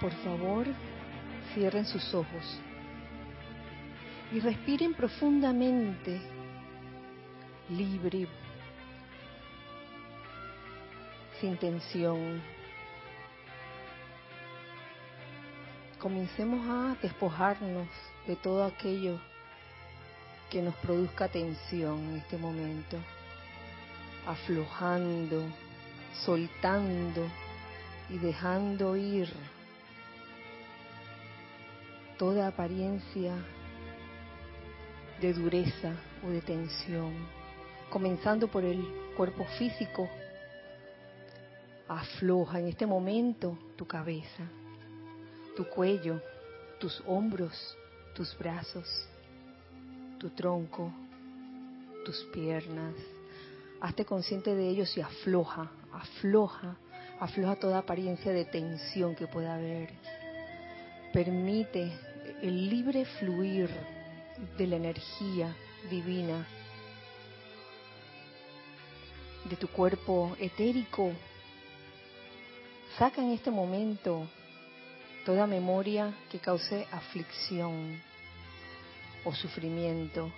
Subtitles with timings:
[0.00, 0.66] Por favor,
[1.52, 2.58] cierren sus ojos
[4.32, 6.18] y respiren profundamente,
[7.68, 8.26] libre,
[11.38, 12.40] sin tensión.
[15.98, 17.88] Comencemos a despojarnos
[18.26, 19.20] de todo aquello
[20.48, 22.96] que nos produzca tensión en este momento,
[24.26, 25.44] aflojando,
[26.24, 27.26] soltando
[28.08, 29.28] y dejando ir
[32.20, 33.32] toda apariencia
[35.22, 37.14] de dureza o de tensión,
[37.88, 38.84] comenzando por el
[39.16, 40.06] cuerpo físico.
[41.88, 44.44] Afloja en este momento tu cabeza,
[45.56, 46.20] tu cuello,
[46.78, 47.54] tus hombros,
[48.14, 48.86] tus brazos,
[50.18, 50.92] tu tronco,
[52.04, 52.96] tus piernas.
[53.80, 56.76] Hazte consciente de ellos y afloja, afloja,
[57.18, 59.88] afloja toda apariencia de tensión que pueda haber.
[61.14, 62.09] Permite
[62.42, 63.68] el libre fluir
[64.56, 65.54] de la energía
[65.90, 66.46] divina,
[69.44, 71.12] de tu cuerpo etérico.
[72.98, 74.26] Saca en este momento
[75.24, 78.00] toda memoria que cause aflicción
[79.24, 80.32] o sufrimiento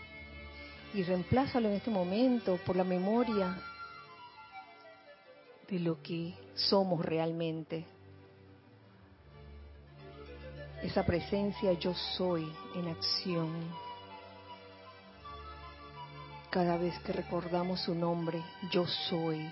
[0.94, 3.58] y reemplázalo en este momento por la memoria
[5.68, 7.86] de lo que somos realmente.
[10.82, 13.50] Esa presencia yo soy en acción
[16.52, 19.50] cada vez que recordamos su nombre, yo soy.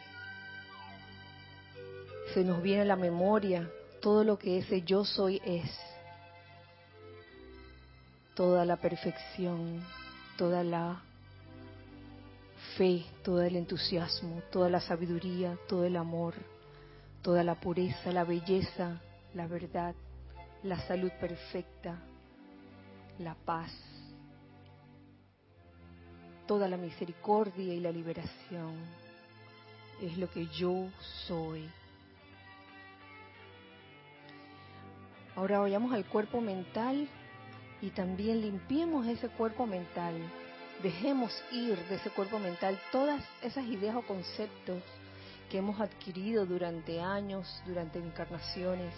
[2.35, 3.71] Se nos viene a la memoria
[4.03, 5.71] todo lo que ese yo soy es.
[8.35, 9.83] Toda la perfección,
[10.37, 11.01] toda la
[12.77, 16.35] fe, todo el entusiasmo, toda la sabiduría, todo el amor,
[17.23, 19.01] toda la pureza, la belleza,
[19.33, 19.95] la verdad,
[20.63, 21.99] la salud perfecta,
[23.19, 23.73] la paz,
[26.47, 28.75] toda la misericordia y la liberación.
[30.03, 30.89] Es lo que yo
[31.27, 31.69] soy.
[35.37, 37.09] Ahora vayamos al cuerpo mental
[37.81, 40.15] y también limpiemos ese cuerpo mental.
[40.83, 44.83] Dejemos ir de ese cuerpo mental todas esas ideas o conceptos
[45.51, 48.93] que hemos adquirido durante años, durante encarnaciones,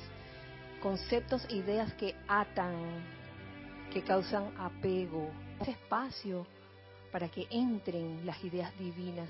[0.82, 2.74] conceptos e ideas que atan,
[3.92, 5.30] que causan apego.
[5.60, 6.44] Ese espacio
[7.12, 9.28] para que entren las ideas divinas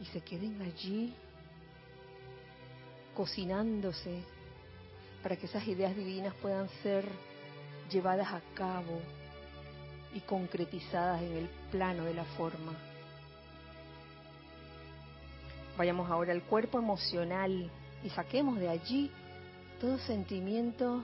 [0.00, 1.14] y se queden allí
[3.14, 4.22] cocinándose
[5.22, 7.04] para que esas ideas divinas puedan ser
[7.90, 9.00] llevadas a cabo
[10.14, 12.72] y concretizadas en el plano de la forma.
[15.76, 17.70] Vayamos ahora al cuerpo emocional
[18.04, 19.10] y saquemos de allí
[19.80, 21.02] todo sentimiento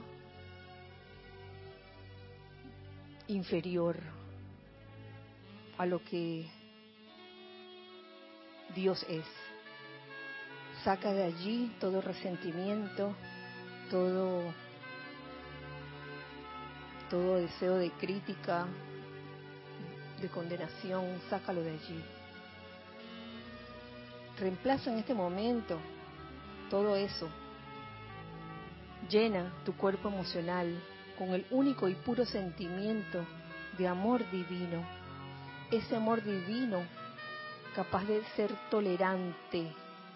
[3.27, 3.97] inferior
[5.77, 6.45] a lo que
[8.75, 9.25] Dios es.
[10.83, 13.15] Saca de allí todo resentimiento,
[13.89, 14.53] todo
[17.09, 18.67] todo deseo de crítica,
[20.21, 22.03] de condenación, sácalo de allí.
[24.39, 25.79] Reemplaza en este momento
[26.69, 27.27] todo eso.
[29.09, 30.81] Llena tu cuerpo emocional
[31.17, 33.25] con el único y puro sentimiento
[33.77, 34.83] de amor divino.
[35.71, 36.81] Ese amor divino
[37.75, 39.71] capaz de ser tolerante,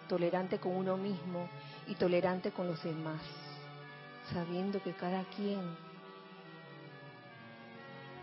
[0.07, 1.47] tolerante con uno mismo
[1.87, 3.21] y tolerante con los demás,
[4.31, 5.61] sabiendo que cada quien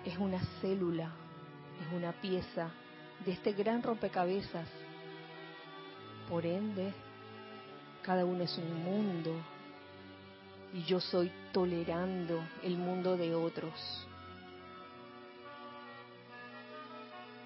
[0.04, 1.10] es una célula,
[1.86, 2.70] es una pieza
[3.24, 4.68] de este gran rompecabezas.
[6.28, 6.92] Por ende,
[8.10, 9.32] cada uno es un mundo
[10.74, 13.72] y yo soy tolerando el mundo de otros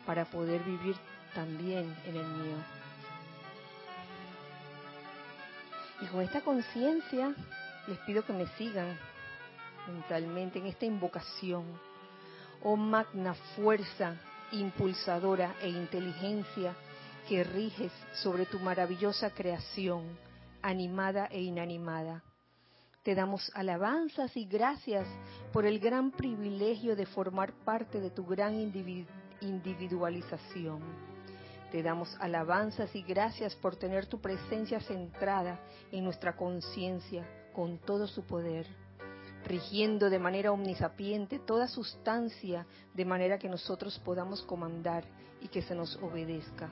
[0.07, 0.97] para poder vivir
[1.35, 2.57] también en el mío.
[6.01, 7.35] Y con esta conciencia
[7.87, 8.99] les pido que me sigan
[9.87, 11.79] mentalmente en esta invocación.
[12.63, 14.17] Oh magna fuerza
[14.51, 16.75] impulsadora e inteligencia
[17.29, 20.24] que riges sobre tu maravillosa creación,
[20.69, 22.23] animada e inanimada
[23.05, 25.07] te damos alabanzas y gracias
[25.53, 28.55] por el gran privilegio de formar parte de tu gran
[29.43, 30.81] individualización.
[31.71, 35.61] Te damos alabanzas y gracias por tener tu presencia centrada
[35.93, 38.67] en nuestra conciencia con todo su poder,
[39.45, 45.05] rigiendo de manera omnisapiente toda sustancia de manera que nosotros podamos comandar
[45.43, 46.71] y que se nos obedezca.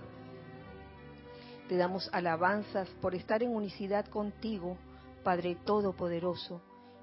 [1.68, 4.76] Te damos alabanzas por estar en unicidad contigo,
[5.22, 6.60] Padre Todopoderoso,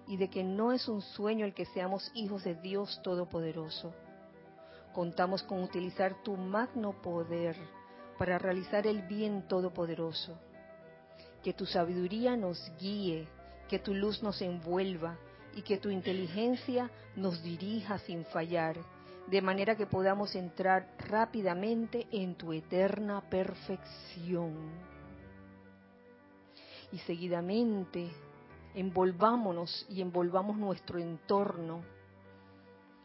[0.07, 3.93] y de que no es un sueño el que seamos hijos de Dios Todopoderoso.
[4.93, 7.55] Contamos con utilizar tu magno poder
[8.17, 10.37] para realizar el bien todopoderoso.
[11.41, 13.27] Que tu sabiduría nos guíe,
[13.69, 15.17] que tu luz nos envuelva
[15.55, 18.75] y que tu inteligencia nos dirija sin fallar,
[19.29, 24.55] de manera que podamos entrar rápidamente en tu eterna perfección.
[26.91, 28.09] Y seguidamente
[28.73, 31.83] envolvámonos y envolvamos nuestro entorno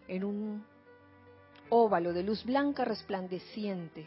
[0.08, 0.64] en un
[1.68, 4.06] óvalo de luz blanca resplandeciente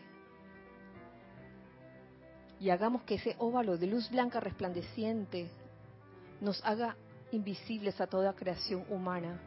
[2.60, 5.50] y hagamos que ese óvalo de luz blanca resplandeciente
[6.42, 6.96] nos haga
[7.32, 9.40] invisibles a toda creación humana.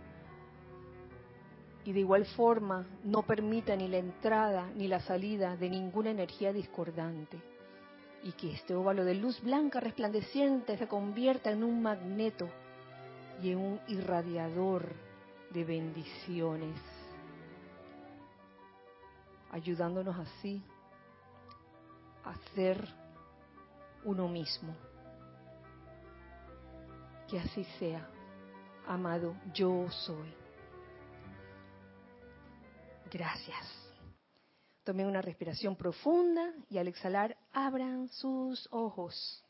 [1.84, 6.52] Y de igual forma no permita ni la entrada ni la salida de ninguna energía
[6.52, 7.40] discordante.
[8.22, 12.48] Y que este óvalo de luz blanca resplandeciente se convierta en un magneto
[13.42, 14.92] y en un irradiador
[15.50, 16.78] de bendiciones.
[19.50, 20.62] Ayudándonos así
[22.24, 22.86] a ser
[24.04, 24.74] uno mismo.
[27.28, 28.06] Que así sea,
[28.86, 30.39] amado, yo soy.
[33.10, 33.66] Gracias.
[34.84, 39.42] Tomen una respiración profunda y al exhalar abran sus ojos.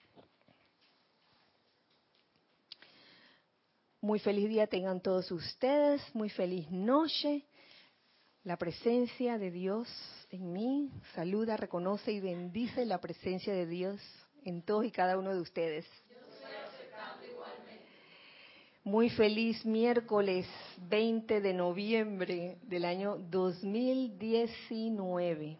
[4.01, 7.45] Muy feliz día tengan todos ustedes, muy feliz noche.
[8.45, 9.89] La presencia de Dios
[10.31, 14.01] en mí saluda, reconoce y bendice la presencia de Dios
[14.45, 15.85] en todos y cada uno de ustedes.
[18.91, 20.47] Muy feliz miércoles
[20.89, 25.57] 20 de noviembre del año 2019.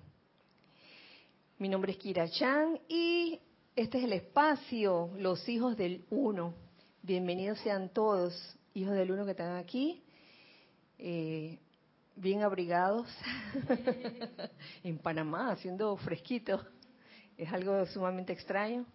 [1.59, 3.39] Mi nombre es Kira Chan y
[3.77, 6.55] este es el espacio, los hijos del uno.
[7.03, 8.35] Bienvenidos sean todos,
[8.75, 10.03] hijos del uno que están aquí,
[10.99, 11.61] eh,
[12.17, 13.07] bien abrigados
[14.83, 16.67] en Panamá, haciendo fresquito
[17.39, 18.87] es algo sumamente extraño,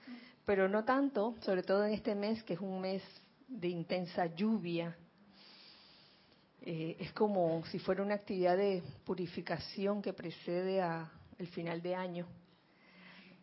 [0.46, 3.02] pero no tanto, sobre todo en este mes que es un mes
[3.48, 4.96] de intensa lluvia.
[6.62, 11.96] Eh, es como si fuera una actividad de purificación que precede a el final de
[11.96, 12.28] año.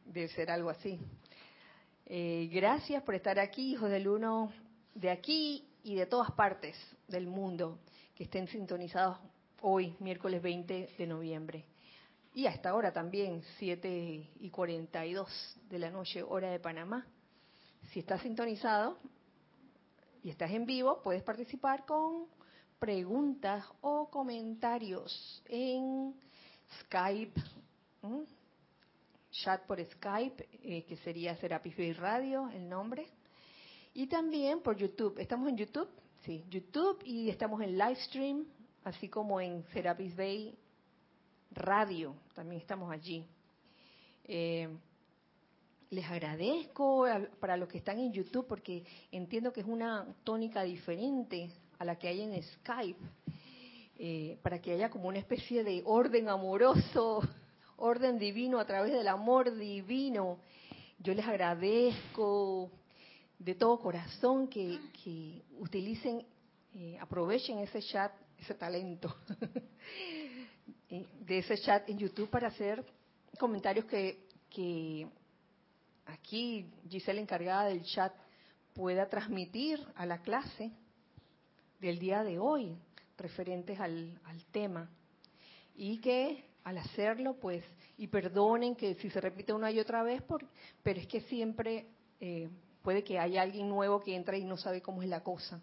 [0.05, 0.99] Debe ser algo así.
[2.07, 4.53] Eh, gracias por estar aquí, hijos del uno
[4.95, 6.77] de aquí y de todas partes
[7.09, 7.79] del mundo
[8.15, 9.19] que estén sintonizados
[9.61, 11.65] hoy, miércoles 20 de noviembre.
[12.35, 17.07] Y hasta ahora también, 7 y 42 de la noche, hora de Panamá.
[17.91, 18.99] Si estás sintonizado
[20.23, 22.27] y estás en vivo, puedes participar con
[22.79, 26.15] preguntas o comentarios en
[26.81, 27.41] Skype,
[29.31, 33.07] chat por Skype, eh, que sería Serapis Bay Radio, el nombre.
[33.95, 35.19] Y también por YouTube.
[35.19, 35.89] ¿Estamos en YouTube?
[36.25, 38.47] Sí, YouTube y estamos en Livestream,
[38.85, 40.57] así como en Serapis Bay
[41.51, 43.27] radio, también estamos allí.
[44.25, 44.69] Eh,
[45.93, 47.05] les agradezco
[47.39, 51.97] para los que están en YouTube porque entiendo que es una tónica diferente a la
[51.97, 52.99] que hay en Skype,
[53.99, 57.21] eh, para que haya como una especie de orden amoroso,
[57.77, 60.39] orden divino a través del amor divino.
[60.99, 62.71] Yo les agradezco
[63.39, 66.25] de todo corazón que, utilicen,
[66.75, 69.15] eh, aprovechen ese chat, ese talento
[70.89, 72.83] de ese chat en YouTube para hacer
[73.39, 75.07] comentarios que, que
[76.07, 78.13] aquí Giselle, encargada del chat,
[78.75, 80.71] pueda transmitir a la clase
[81.81, 82.77] del día de hoy
[83.19, 84.19] referentes al,
[84.51, 84.91] tema.
[85.75, 87.65] Y que al hacerlo, pues,
[87.97, 90.47] y perdonen que si se repite una y otra vez, por,
[90.83, 91.87] pero es que siempre
[92.21, 92.49] eh,
[92.83, 95.61] puede que haya alguien nuevo que entra y no sabe cómo es la cosa.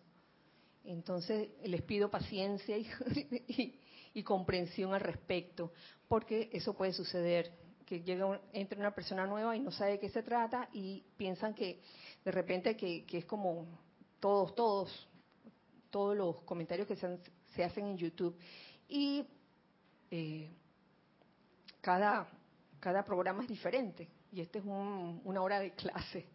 [0.83, 2.87] Entonces les pido paciencia y,
[4.13, 5.71] y comprensión al respecto,
[6.07, 7.51] porque eso puede suceder,
[7.89, 11.55] que llega entre una persona nueva y no sabe de qué se trata y piensan
[11.55, 11.81] que
[12.23, 13.65] de repente que, es como
[14.19, 15.09] todos, todos,
[15.89, 18.37] todos los comentarios que se, hacen en YouTube.
[18.87, 19.25] Y
[20.11, 20.51] eh,
[21.81, 22.29] cada,
[22.79, 26.27] cada programa es diferente y este es una hora de clase.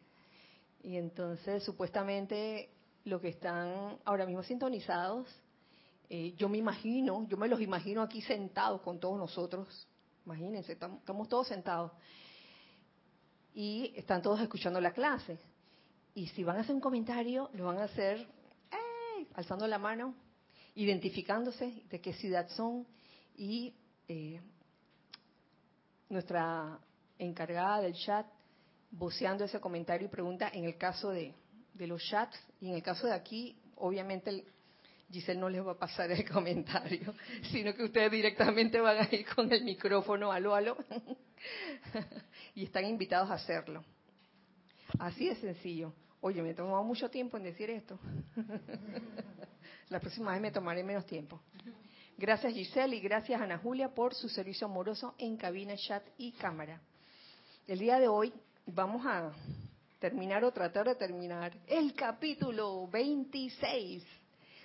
[0.83, 2.69] Y entonces supuestamente
[3.05, 5.29] lo que están ahora mismo sintonizados
[6.09, 9.89] eh, yo me imagino, yo me los imagino aquí sentados con todos nosotros.
[10.25, 11.93] Imagínense, estamos todos sentados.
[13.55, 15.39] Y están todos escuchando la clase.
[16.15, 18.27] Y si van a hacer un comentario, lo van a hacer
[19.35, 20.15] alzando la mano,
[20.75, 22.87] identificándose de qué ciudad son
[23.37, 23.75] y
[24.09, 24.41] eh,
[26.09, 26.79] nuestra
[27.19, 28.27] encargada del chat
[28.91, 31.35] voceando ese comentario y pregunta en el caso de,
[31.75, 34.45] de los chats y en el caso de aquí, obviamente
[35.11, 37.15] Giselle no les va a pasar el comentario,
[37.51, 40.77] sino que ustedes directamente van a ir con el micrófono, aló, aló,
[42.55, 43.85] y están invitados a hacerlo.
[44.99, 45.93] Así de sencillo.
[46.21, 47.99] Oye, me he tomado mucho tiempo en decir esto.
[49.91, 51.41] La próxima vez me tomaré menos tiempo.
[52.17, 56.81] Gracias Giselle y gracias Ana Julia por su servicio amoroso en cabina, chat y cámara.
[57.67, 58.33] El día de hoy
[58.67, 59.33] vamos a
[59.99, 64.05] terminar o tratar de terminar el capítulo 26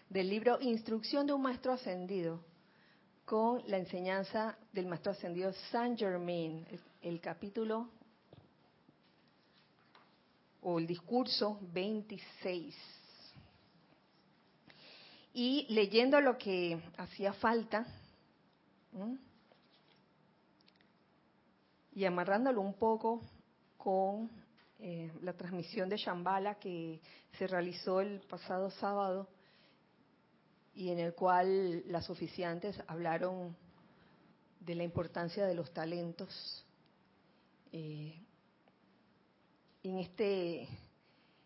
[0.10, 2.44] del libro Instrucción de un Maestro Ascendido
[3.26, 6.66] con la enseñanza del Maestro Ascendido Saint Germain,
[7.04, 7.88] el, capítulo
[10.62, 12.76] o el discurso 26.
[15.34, 17.86] Y leyendo lo que hacía falta
[21.94, 23.22] y amarrándolo un poco
[23.78, 24.28] con
[24.80, 27.00] eh, la transmisión de Shambhala que
[27.38, 29.28] se realizó el pasado sábado
[30.80, 33.54] y en el cual las oficiantes hablaron
[34.62, 36.66] de la importancia de los talentos.
[37.74, 38.18] Eh,
[39.84, 40.70] en este,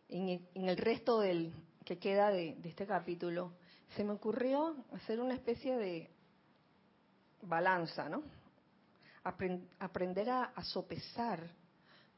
[0.10, 1.52] en, el resto del
[1.84, 3.54] que queda de, este capítulo,
[3.96, 6.12] se me ocurrió hacer una especie de
[7.42, 8.22] balanza, ¿no?
[9.80, 11.42] aprender a, a sopesar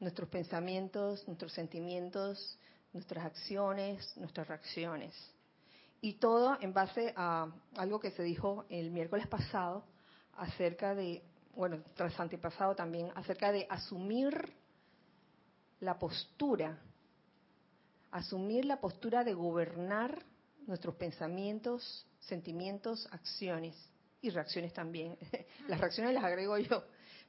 [0.00, 2.58] nuestros pensamientos, nuestros sentimientos,
[2.92, 5.14] nuestras acciones, nuestras reacciones.
[6.06, 9.82] Y todo en base a algo que se dijo el miércoles pasado
[10.36, 11.20] acerca de,
[11.56, 14.52] bueno, tras antepasado también, acerca de asumir
[15.80, 16.78] la postura,
[18.12, 20.24] asumir la postura de gobernar
[20.68, 23.74] nuestros pensamientos, sentimientos, acciones
[24.22, 25.18] y reacciones también.
[25.66, 26.84] Las reacciones las agrego yo,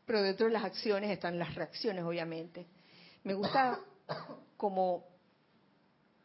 [0.05, 2.67] pero dentro de las acciones están las reacciones, obviamente.
[3.23, 3.79] Me gusta
[4.55, 5.03] como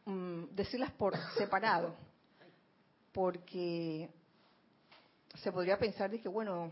[0.05, 2.12] mm, decirlas por separado,
[3.13, 4.09] porque
[5.35, 6.71] se podría pensar de que, bueno,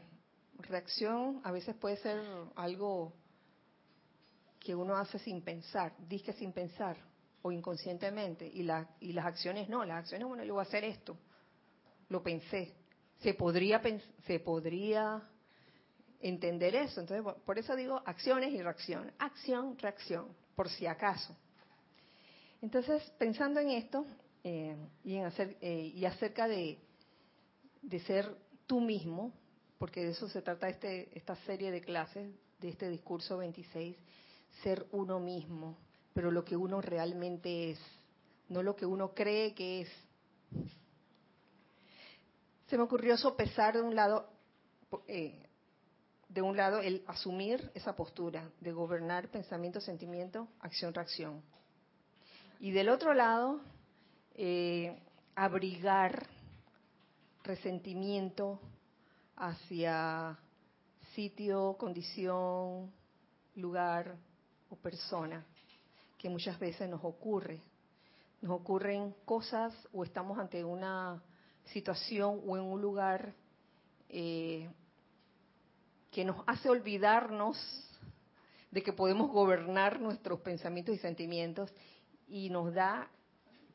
[0.60, 2.21] reacción a veces puede ser
[2.55, 3.13] algo
[4.60, 6.98] que uno hace sin pensar, disque sin pensar
[7.43, 10.83] o inconscientemente, y, la, y las acciones no, las acciones, bueno, yo voy a hacer
[10.83, 11.17] esto,
[12.10, 12.75] lo pensé,
[13.21, 13.81] se podría,
[14.25, 15.24] se podría
[16.19, 17.01] entender eso.
[17.01, 19.12] Entonces, por eso digo acciones y reacción.
[19.19, 21.36] Acción, reacción, por si acaso.
[22.62, 24.05] Entonces, pensando en esto
[24.43, 26.79] eh, y, en hacer, eh, y acerca de,
[28.05, 28.36] ser
[28.67, 29.33] tú mismo,
[29.77, 33.95] porque de eso se trata este, esta serie de clases, de este discurso 26,
[34.63, 35.77] ser uno mismo,
[36.13, 37.79] pero lo que uno realmente es,
[38.50, 39.89] no lo que uno cree que es.
[42.67, 44.29] Se me ocurrió sopesar de un lado
[45.07, 45.48] eh,
[46.33, 51.41] de un lado, el asumir esa postura de gobernar pensamiento, sentimiento, acción, reacción.
[52.60, 53.60] Y del otro lado,
[54.35, 54.97] eh,
[55.35, 56.27] abrigar
[57.43, 58.59] resentimiento
[59.35, 60.38] hacia
[61.15, 62.91] sitio, condición,
[63.55, 64.15] lugar
[64.69, 65.45] o persona,
[66.17, 67.61] que muchas veces nos ocurre.
[68.41, 71.21] Nos ocurren cosas o estamos ante una
[71.65, 73.33] situación o en un lugar
[74.09, 74.69] eh,
[76.11, 77.57] que nos hace olvidarnos
[78.71, 81.73] de que podemos gobernar nuestros pensamientos y sentimientos
[82.27, 83.09] y nos da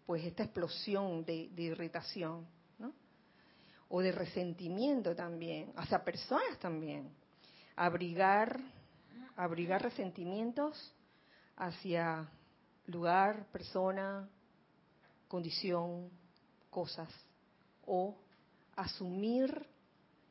[0.07, 2.47] pues esta explosión de, irritación,
[2.79, 2.93] ¿no?
[3.89, 7.11] O de resentimiento también, hacia personas también.
[7.75, 8.59] Abrigar,
[9.37, 10.95] abrigar resentimientos
[11.57, 12.29] hacia
[12.87, 14.29] lugar, persona,
[15.27, 16.09] condición,
[16.71, 17.13] cosas.
[17.85, 18.17] O
[18.77, 19.67] asumir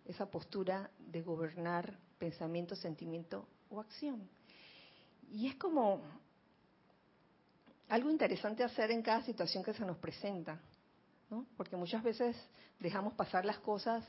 [0.05, 4.29] esa postura de gobernar pensamiento, sentimiento o acción.
[5.31, 6.01] Y es como
[7.89, 10.59] algo interesante hacer en cada situación que se nos presenta,
[11.29, 11.45] ¿no?
[11.57, 12.35] porque muchas veces
[12.79, 14.03] dejamos pasar las cosas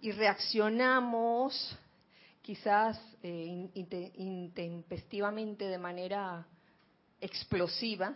[0.00, 1.78] y reaccionamos
[2.42, 3.70] quizás eh,
[4.16, 6.46] intempestivamente de manera
[7.20, 8.14] explosiva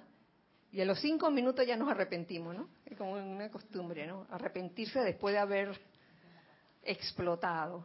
[0.72, 2.68] y a los cinco minutos ya nos arrepentimos, ¿no?
[2.84, 4.28] Es como una costumbre, ¿no?
[4.30, 5.80] Arrepentirse después de haber
[6.84, 7.84] explotado.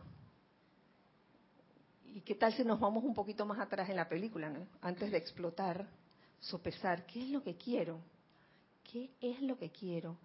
[2.13, 5.17] ¿Y qué tal si nos vamos un poquito más atrás en la película, antes de
[5.17, 5.87] explotar,
[6.39, 7.99] sopesar, ¿qué es lo que quiero?
[8.83, 10.17] ¿Qué es lo que quiero?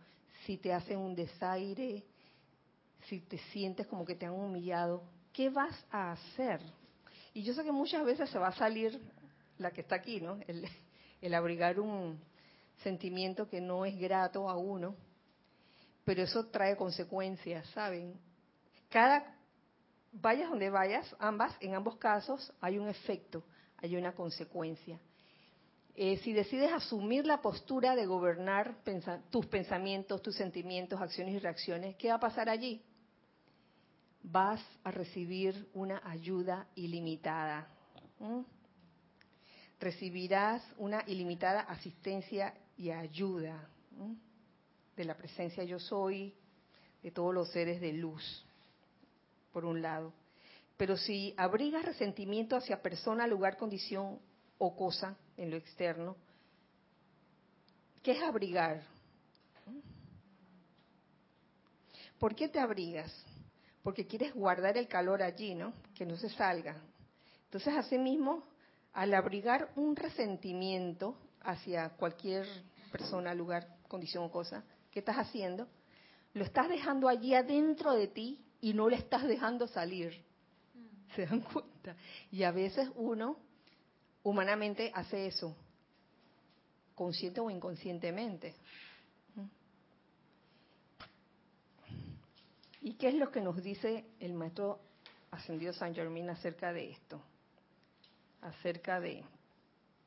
[0.45, 2.05] Si te hacen un desaire,
[3.07, 5.03] si te sientes como que te han humillado,
[5.33, 6.61] ¿qué vas a hacer?
[7.33, 9.01] Y yo sé que muchas veces se va a salir
[9.59, 10.39] la que está aquí, ¿no?
[10.47, 10.67] El,
[11.21, 12.19] el abrigar un
[12.83, 14.95] sentimiento que no es grato a uno,
[16.05, 18.19] pero eso trae consecuencias, ¿saben?
[18.91, 19.25] cada
[20.13, 23.45] vayas donde vayas, ambas, en ambos casos hay un efecto,
[23.79, 24.99] hay una consecuencia.
[25.97, 28.77] Eh, si decides asumir la postura de gobernar
[29.31, 32.83] tus pensamientos, tus sentimientos, acciones y reacciones, ¿qué va a pasar allí?
[34.23, 37.69] Vas a recibir una ayuda ilimitada.
[39.81, 43.69] Recibirás una ilimitada asistencia y ayuda
[44.97, 46.35] de la presencia yo soy,
[47.03, 48.45] de todos los seres de luz,
[49.53, 50.13] por un lado.
[50.77, 54.19] Pero si abrigas resentimiento hacia persona, lugar, condición
[54.61, 56.17] o cosa en lo externo,
[58.03, 58.83] ¿qué es abrigar?
[62.19, 63.11] ¿Por qué te abrigas?
[63.83, 65.73] Porque quieres guardar el calor allí, ¿no?
[65.95, 66.77] Que no se salga.
[67.45, 68.45] Entonces, asimismo,
[68.93, 72.47] al abrigar un resentimiento hacia cualquier
[72.93, 75.67] persona, lugar, condición o cosa, ¿qué estás haciendo?
[76.35, 80.23] Lo estás dejando allí adentro de ti y no le estás dejando salir.
[80.75, 81.15] Mm.
[81.17, 81.97] ¿Se dan cuenta?
[82.31, 83.39] Y a veces uno
[84.23, 85.57] humanamente hace eso,
[86.95, 88.55] consciente o inconscientemente.
[89.35, 89.47] ¿Mm?
[92.83, 94.81] ¿Y qué es lo que nos dice el maestro
[95.31, 97.23] ascendido San Germán acerca de esto?
[98.43, 99.25] Acerca de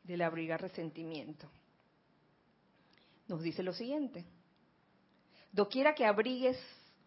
[0.03, 1.47] del abrigar resentimiento.
[3.27, 4.25] Nos dice lo siguiente:
[5.51, 6.57] Doquiera que abrigues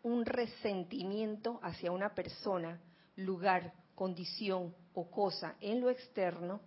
[0.02, 2.80] un resentimiento hacia una persona,
[3.16, 6.60] lugar, condición o cosa en lo externo,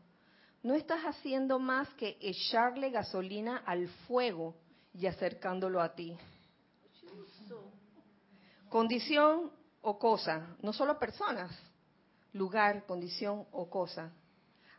[0.64, 4.56] no estás haciendo más que echarle gasolina al fuego
[4.94, 6.18] y acercándolo a ti.
[8.70, 9.52] Condición
[9.82, 11.52] o cosa, no solo personas,
[12.34, 14.12] lugar, condición o cosa,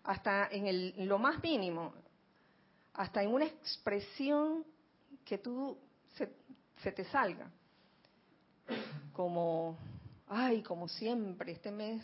[0.05, 1.93] hasta en, el, lo más mínimo,
[2.95, 4.65] hasta en una expresión
[5.25, 5.79] que tú
[6.83, 7.51] se te salga.
[9.13, 9.77] Como,
[10.29, 12.03] ay, como siempre, este mes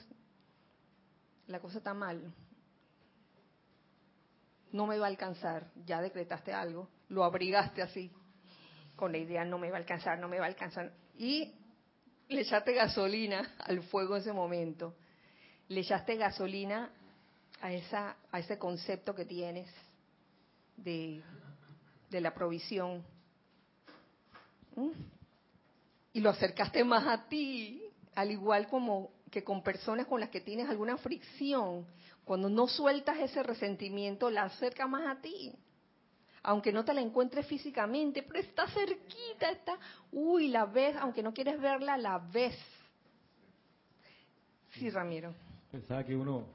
[1.46, 2.32] la cosa está mal.
[4.76, 5.70] No me va a alcanzar.
[5.86, 8.12] Ya decretaste algo, lo abrigaste así,
[8.94, 10.92] con la idea no me va a alcanzar, no me va a alcanzar.
[11.16, 11.54] Y
[12.28, 14.94] le echaste gasolina al fuego en ese momento.
[15.68, 16.90] Le echaste gasolina
[17.62, 19.66] a, esa, a ese concepto que tienes
[20.76, 21.22] de,
[22.10, 23.02] de la provisión.
[26.12, 27.82] Y lo acercaste más a ti,
[28.14, 31.86] al igual como que con personas con las que tienes alguna fricción,
[32.26, 35.54] cuando no sueltas ese resentimiento, la acerca más a ti.
[36.42, 39.78] Aunque no te la encuentres físicamente, pero está cerquita, está,
[40.12, 42.58] uy, la ves, aunque no quieres verla, la ves.
[44.72, 45.34] Sí, Ramiro.
[45.70, 46.46] Pensaba que uno,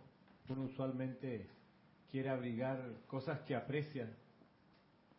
[0.48, 1.48] uno usualmente
[2.12, 4.08] quiere abrigar cosas que aprecia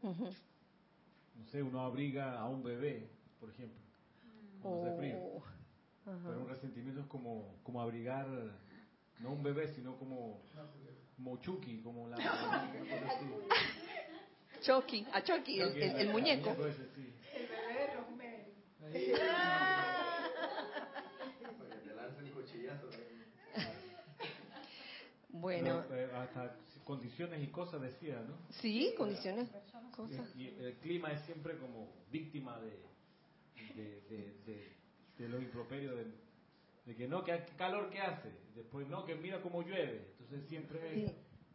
[0.02, 3.08] no sé, uno abriga a un bebé,
[3.40, 3.78] por ejemplo,
[4.60, 5.16] cuando hace frío.
[5.18, 5.42] Oh,
[6.04, 8.26] Pero un resentimiento es como, como abrigar,
[9.22, 10.42] no un bebé, sino como,
[11.40, 12.16] Chucky, como la...
[14.60, 16.50] Chucky, a Chucky, el, el, muñeco.
[16.50, 16.74] El bebé
[17.78, 18.42] de Rosemary.
[25.30, 25.84] Bueno.
[25.90, 28.36] Eh, hasta condiciones y cosas decía, ¿no?
[28.60, 29.48] Sí, condiciones,
[29.96, 30.28] cosas.
[30.36, 32.78] Y, el clima es siempre como víctima de,
[33.74, 34.76] de,
[35.16, 36.04] de, lo improperio, de,
[36.84, 41.14] que no, que calor que hace, después no, que mira cómo llueve, entonces siempre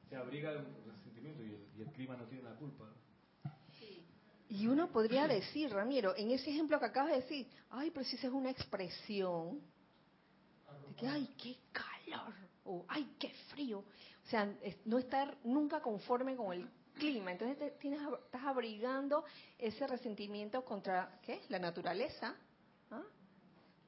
[0.10, 2.86] se abriga el resentimiento y el, y el, clima no tiene la culpa.
[4.50, 8.16] Y uno podría decir, Ramiro, en ese ejemplo que acabas de decir, ay, pero si
[8.16, 9.60] esa es una expresión
[10.88, 13.80] de que, ay, qué calor, o ay, qué frío.
[13.80, 14.50] O sea,
[14.86, 17.32] no estar nunca conforme con el clima.
[17.34, 19.26] Entonces te, tienes, estás abrigando
[19.58, 21.42] ese resentimiento contra, ¿qué?
[21.50, 22.36] La naturaleza.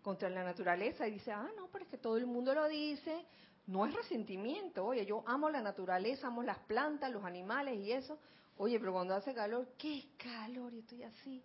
[0.02, 1.08] Contra la naturaleza.
[1.08, 3.26] Y dice, ah, no, pero es que todo el mundo lo dice.
[3.68, 4.86] No es resentimiento.
[4.86, 8.18] Oye, yo amo la naturaleza, amo las plantas, los animales y eso.
[8.58, 11.44] Oye, pero cuando hace calor, qué calor, y estoy así.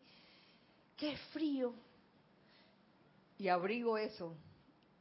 [0.96, 1.74] Qué frío.
[3.38, 4.34] Y abrigo eso.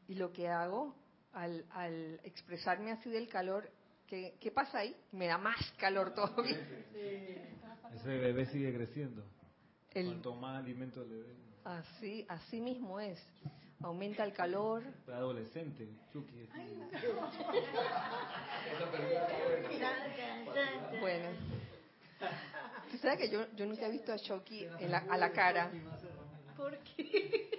[0.08, 0.96] Y lo que hago
[1.32, 3.70] al, al expresarme así del calor
[4.40, 4.96] ¿Qué, pasa ahí?
[5.12, 6.58] Me da más calor todavía.
[7.96, 9.24] Ese bebé sigue creciendo.
[9.92, 11.53] El, Cuanto más alimento le den.
[11.64, 13.20] Así, así mismo es.
[13.82, 14.84] Aumenta el calor.
[15.08, 16.48] Adolescente, Chucky.
[21.00, 21.30] bueno.
[23.02, 25.72] ¿Sabes que yo, yo nunca he visto a Chucky en la, a la cara?
[26.56, 27.50] ¿Por qué?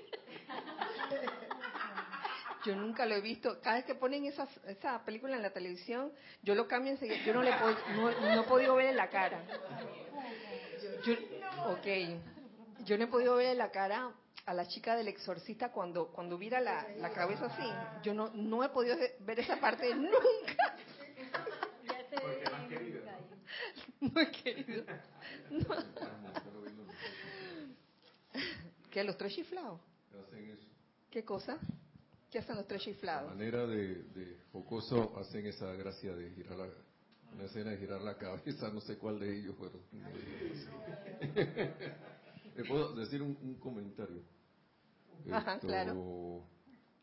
[2.64, 3.60] Yo nunca lo he visto.
[3.60, 6.10] Cada vez que ponen esa, esa película en la televisión,
[6.42, 7.22] yo lo cambio enseguida.
[7.24, 9.44] Yo no le puedo, no, he podido ver en la cara.
[11.04, 11.12] Yo,
[11.72, 12.33] ok.
[12.84, 14.12] Yo no he podido ver la cara
[14.46, 17.66] a la chica del exorcista cuando cuando vira la, la cabeza así.
[18.02, 20.76] Yo no, no he podido ver esa parte nunca.
[24.00, 24.84] no he querido.
[28.90, 29.80] ¿Qué, los tres chiflados?
[30.26, 30.68] Hacen eso.
[31.10, 31.58] ¿Qué cosa?
[32.30, 33.30] ¿Qué hacen los tres chiflados?
[33.30, 36.68] De manera de, de jocoso hacen esa gracia de girar la,
[37.34, 39.80] una escena de girar la cabeza, no sé cuál de ellos, pero...
[42.56, 44.22] ¿Me puedo decir un, un comentario?
[45.30, 46.44] Ajá, Esto, claro.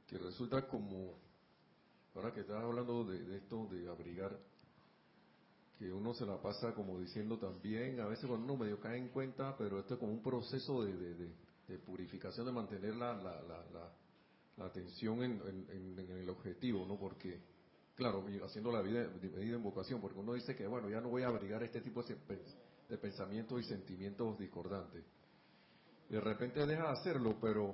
[0.08, 1.18] Que resulta como,
[2.16, 4.38] ahora que estás hablando de, de esto de abrigar,
[5.78, 9.10] que uno se la pasa como diciendo también, a veces cuando uno medio cae en
[9.10, 11.36] cuenta, pero esto es como un proceso de, de, de-
[11.80, 13.94] purificación, de mantener la, la, la, la-
[14.58, 17.00] la atención en, en- el objetivo, ¿no?
[17.00, 17.42] Porque,
[17.96, 21.10] claro, haciendo la vida de medida en vocación, porque uno dice que, bueno, ya no
[21.10, 25.04] voy a abrigar este tipo de pensamientos y sentimientos discordantes.
[26.12, 27.74] De repente deja de hacerlo, pero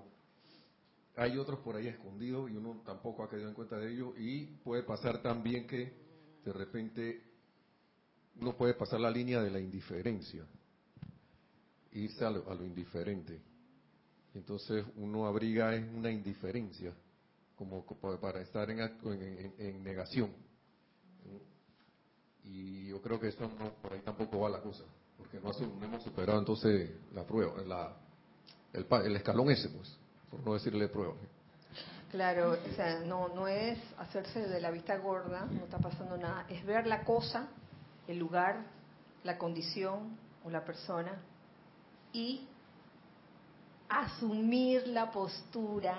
[1.15, 4.45] hay otros por ahí escondidos y uno tampoco ha caído en cuenta de ello y
[4.63, 5.91] puede pasar también que
[6.45, 7.23] de repente
[8.39, 10.45] uno puede pasar la línea de la indiferencia,
[11.93, 13.41] irse a lo, a lo indiferente.
[14.35, 16.93] Entonces uno abriga una indiferencia,
[17.55, 18.79] como co- para estar en,
[19.57, 20.31] en, negación.
[22.43, 24.83] Y yo creo que eso no, por ahí tampoco va la cosa,
[25.17, 27.97] porque no, no hemos superado entonces la prueba, la,
[28.77, 29.97] el, escalón ese, pues,
[30.29, 31.13] por no decirle prueba.
[32.11, 36.45] Claro, o sea, no, no es hacerse de la vista gorda, no está pasando nada,
[36.49, 37.49] es ver la cosa,
[38.07, 38.65] el lugar,
[39.23, 41.21] la condición o la persona
[42.13, 42.47] y
[43.89, 45.97] asumir la postura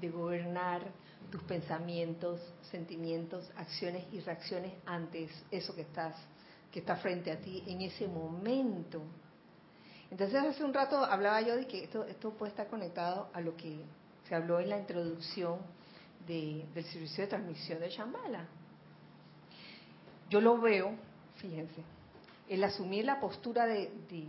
[0.00, 0.82] de gobernar
[1.30, 6.14] tus pensamientos, sentimientos, acciones y reacciones ante eso que estás
[6.76, 9.00] que está frente a ti en ese momento.
[10.10, 13.80] Entonces hace un rato hablaba yo de que esto, puede estar conectado a lo que
[14.28, 15.58] se habló en la introducción
[16.26, 18.46] de- del servicio de transmisión de Shambhala.
[20.28, 20.92] Yo lo veo,
[21.36, 21.82] fíjense,
[22.48, 24.28] el asumir la postura de, de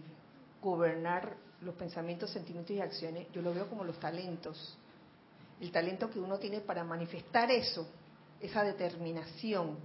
[0.62, 4.78] gobernar los pensamientos, sentimientos y acciones, yo lo veo como los talentos.
[5.60, 7.88] El talento que uno tiene para manifestar eso,
[8.40, 9.78] esa determinación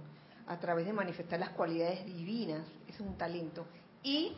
[0.45, 3.65] a través de manifestar las cualidades divinas, es un talento.
[4.03, 4.35] Y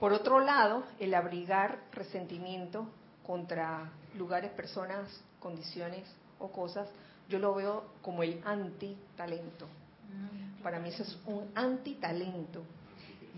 [0.00, 2.88] por otro lado, el abrigar resentimiento
[3.22, 6.08] contra lugares, personas, condiciones
[6.38, 6.88] o cosas,
[7.28, 9.68] yo lo veo como el antitalento.
[10.62, 12.62] Para mí eso es un antitalento.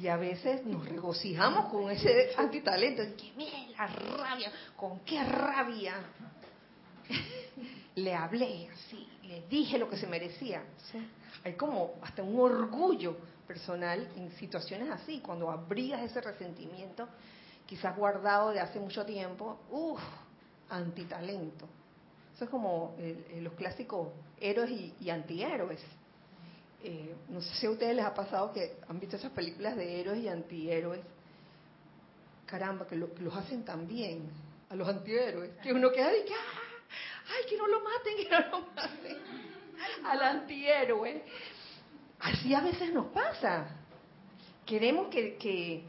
[0.01, 3.03] Y a veces nos regocijamos con ese antitalento.
[3.17, 5.97] Que mire la rabia, con qué rabia.
[7.97, 10.63] le hablé así, le dije lo que se merecía.
[10.91, 10.99] ¿sí?
[11.45, 17.09] Hay como hasta un orgullo personal en situaciones así, cuando abrigas ese resentimiento,
[17.67, 20.01] quizás guardado de hace mucho tiempo, uff,
[20.71, 21.67] antitalento.
[22.35, 24.09] Eso es como eh, los clásicos
[24.41, 25.81] héroes y, y antihéroes.
[26.83, 30.01] Eh, no sé si a ustedes les ha pasado que han visto esas películas de
[30.01, 31.01] héroes y antihéroes.
[32.47, 34.29] Caramba, que, lo- que los hacen tan bien
[34.71, 38.29] a los antihéroes, que uno queda de que, "Ah, ay, que no lo maten, que
[38.31, 39.17] no lo maten
[40.05, 41.23] al antihéroe.
[42.23, 43.67] Así a veces nos pasa.
[44.65, 45.83] Queremos que, que,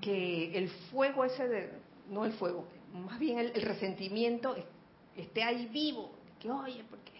[0.00, 1.70] que el fuego ese de,
[2.08, 4.64] no el fuego, más bien el, el resentimiento es-
[5.16, 6.10] esté ahí vivo.
[6.40, 7.12] Que oye, porque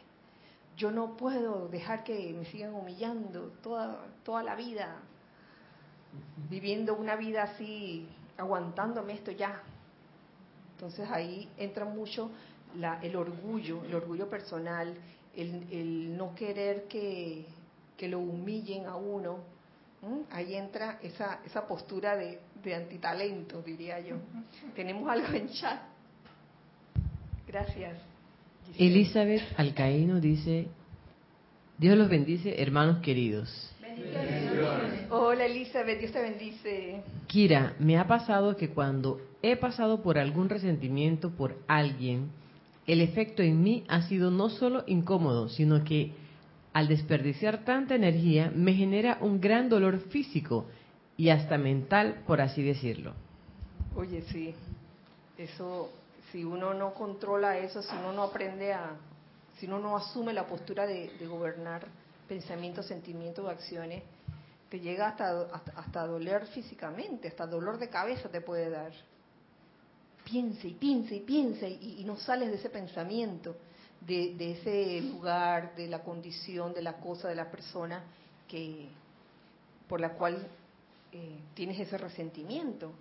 [0.77, 4.97] yo no puedo dejar que me sigan humillando toda, toda la vida,
[6.51, 9.63] viviendo una vida así, aguantándome esto ya.
[10.75, 12.31] Entonces ahí entra mucho
[12.79, 14.95] la- el orgullo, el orgullo personal,
[15.37, 17.47] el, el no querer que,
[18.03, 19.45] que lo humillen a uno.
[20.33, 24.17] Ahí entra esa, esa postura de, de antitalento, diría yo.
[24.75, 25.83] Tenemos algo en chat.
[27.47, 28.03] Gracias.
[28.67, 28.91] Giselle.
[28.91, 30.67] Elizabeth Alcaíno dice,
[31.79, 33.73] Dios los bendice, hermanos queridos.
[35.09, 37.03] Hola Elizabeth, Dios te bendice.
[37.29, 42.31] Kira, me ha pasado que cuando he pasado por algún resentimiento por alguien,
[42.89, 46.21] el efecto en mí ha sido no solo incómodo, sino que
[46.73, 50.67] al desperdiciar tanta energía me genera un gran dolor físico
[51.17, 53.13] y hasta mental, por así decirlo.
[53.95, 54.55] Oye, sí,
[55.37, 55.91] eso,
[56.31, 58.97] si uno no controla eso, si uno no aprende a,
[59.59, 61.87] si uno no asume la postura de, gobernar
[62.27, 64.03] pensamientos, sentimientos o acciones,
[64.71, 68.93] te llega hasta, hasta, hasta doler físicamente, hasta dolor de cabeza te puede dar.
[70.25, 73.57] Piensa y piensa y piensa y no sales de ese pensamiento,
[74.07, 78.03] de, ese lugar, de la condición, de la cosa, de la persona
[78.49, 78.89] que
[79.89, 80.47] por la cual
[81.13, 82.93] eh, tienes ese resentimiento.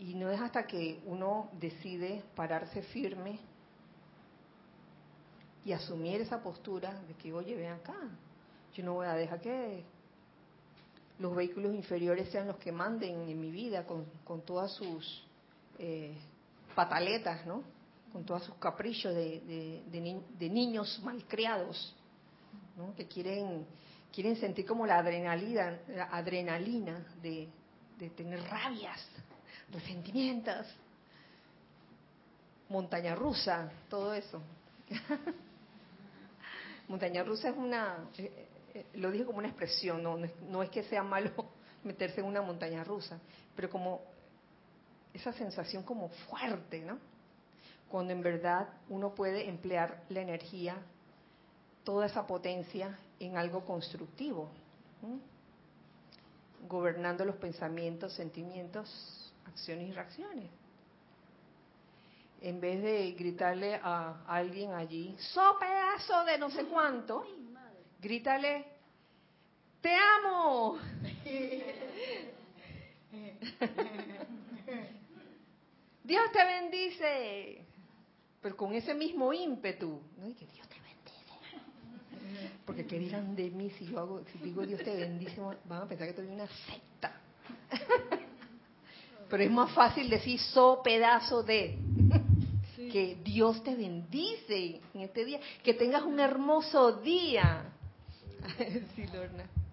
[0.00, 3.38] Y no es hasta que uno decide pararse firme
[5.64, 7.96] y asumir esa postura de que, oye, ven acá,
[8.74, 9.84] Yo no voy a dejar que
[11.18, 15.24] los vehículos inferiores sean los que manden en mi vida con, con todas sus
[15.78, 16.14] eh,
[16.74, 17.62] pataletas, ¿no?
[18.14, 19.82] Con todos sus caprichos de,
[20.40, 21.92] niños malcriados,
[22.76, 22.94] ¿no?
[22.94, 23.66] Que quieren,
[24.12, 27.48] quieren sentir como la adrenalina, la adrenalina de,
[27.98, 29.04] de tener rabias,
[29.72, 30.64] resentimientos,
[32.68, 34.40] montaña rusa, todo eso.
[36.88, 40.84] montaña rusa es una, eh, eh, lo dije como una expresión, no, no es que
[40.84, 41.32] sea malo
[41.82, 43.18] meterse en una montaña rusa,
[43.56, 44.02] pero como
[45.12, 47.12] esa sensación como fuerte, ¿no?
[47.94, 50.74] Cuando en verdad uno puede emplear la energía,
[51.84, 54.50] toda esa potencia en algo constructivo,
[56.68, 60.50] gobernando los pensamientos, sentimientos, acciones y reacciones.
[62.40, 67.24] En vez de gritarle a alguien allí, ¡so pedazo de no sé cuánto!
[68.00, 68.64] grítale,
[69.80, 70.78] te amo.
[76.02, 77.63] Dios te bendice.
[78.44, 82.52] Pero con ese mismo ímpetu, no que Dios te bendice.
[82.66, 85.88] Porque qué dirán de mí si yo hago, si digo Dios te bendice, van a
[85.88, 87.20] pensar que estoy en una secta.
[89.30, 91.78] Pero es más fácil decir so pedazo de
[92.92, 97.72] que Dios te bendice en este día, que tengas un hermoso día.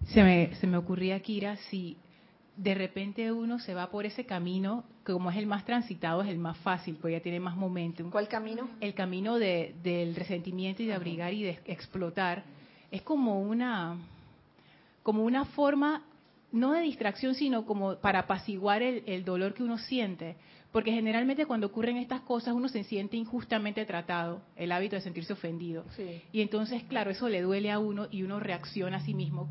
[0.06, 1.98] Se me, se me ocurría, Kira, si
[2.62, 6.38] de repente uno se va por ese camino, como es el más transitado, es el
[6.38, 8.10] más fácil, pues ya tiene más momentum.
[8.10, 8.68] ¿Cuál camino?
[8.80, 12.44] El camino de, del resentimiento y de abrigar y de explotar.
[12.92, 13.96] Es como una,
[15.02, 16.04] como una forma,
[16.52, 20.36] no de distracción, sino como para apaciguar el, el dolor que uno siente.
[20.70, 25.32] Porque generalmente cuando ocurren estas cosas uno se siente injustamente tratado, el hábito de sentirse
[25.32, 25.84] ofendido.
[26.32, 29.48] Y entonces, claro, eso le duele a uno y uno reacciona a sí mismo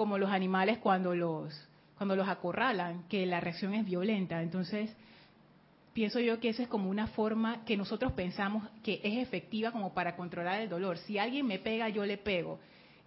[0.00, 1.68] como los animales cuando los
[2.00, 4.40] cuando los acorralan, que la reacción es violenta.
[4.40, 4.90] Entonces,
[5.92, 9.92] pienso yo que esa es como una forma que nosotros pensamos que es efectiva como
[9.92, 10.96] para controlar el dolor.
[10.96, 12.58] Si alguien me pega, yo le pego.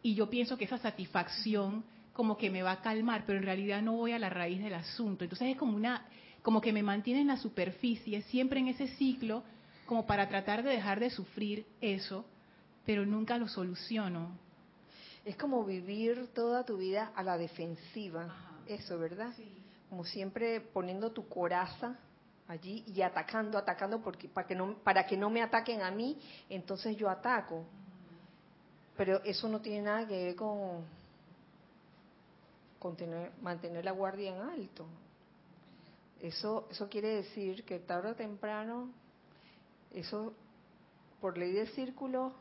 [0.04, 3.82] Y yo pienso que esa satisfacción como que me va a calmar, pero en realidad
[3.82, 5.24] no voy a la raíz del asunto.
[5.24, 6.06] Entonces es como una
[6.44, 9.42] como que me mantiene en la superficie, siempre en ese ciclo,
[9.88, 12.26] como para tratar de dejar de sufrir eso,
[12.86, 14.38] pero nunca lo soluciono.
[15.26, 19.34] Es como vivir toda tu vida a la defensiva, eso, ¿verdad?
[19.90, 21.98] Como siempre poniendo tu coraza
[22.48, 26.20] allí y atacando, atacando porque para que no para que no me ataquen a mí,
[26.50, 27.66] entonces yo ataco.
[28.96, 30.86] Pero eso no tiene nada que ver con,
[32.80, 32.96] con
[33.42, 34.86] mantener la guardia en alto.
[36.22, 38.90] Eso, eso quiere decir que tarde o temprano,
[39.92, 40.34] eso
[41.20, 42.34] por ley de círculo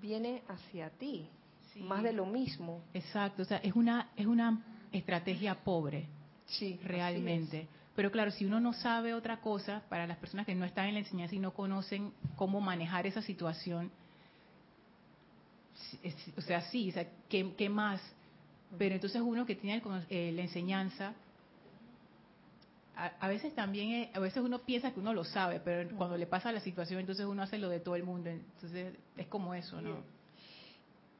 [0.00, 1.28] viene hacia ti,
[1.76, 2.82] más de lo mismo.
[2.92, 6.06] Exacto, o sea, es una, es una estrategia pobre,
[6.46, 7.68] sí, realmente.
[7.96, 10.94] Pero claro, si uno no sabe otra cosa, para las personas que no están en
[10.94, 13.90] la enseñanza y no conocen cómo manejar esa situación,
[16.36, 18.00] o sea, sí, o sea, ¿qué, qué más?
[18.78, 21.14] Pero entonces uno que tiene eh, la enseñanza
[23.20, 26.52] a, veces también, a veces uno piensa que uno lo sabe, pero cuando le pasa
[26.52, 28.28] la situación, entonces uno hace lo de todo el mundo.
[28.28, 30.02] Entonces es como eso, ¿no?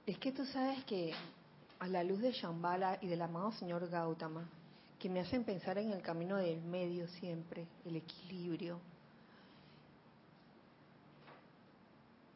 [0.06, 1.12] Es que tú sabes que
[1.80, 4.48] a la luz de Shambhala y del amado señor Gautama,
[4.98, 8.78] que me hacen pensar en el camino del medio siempre, el equilibrio,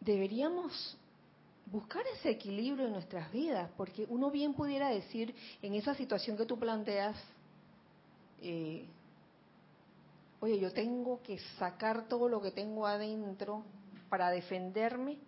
[0.00, 0.96] deberíamos
[1.66, 6.46] buscar ese equilibrio en nuestras vidas, porque uno bien pudiera decir en esa situación que
[6.46, 7.16] tú planteas,
[8.40, 8.86] eh,
[10.40, 13.62] oye, yo tengo que sacar todo lo que tengo adentro
[14.08, 15.18] para defenderme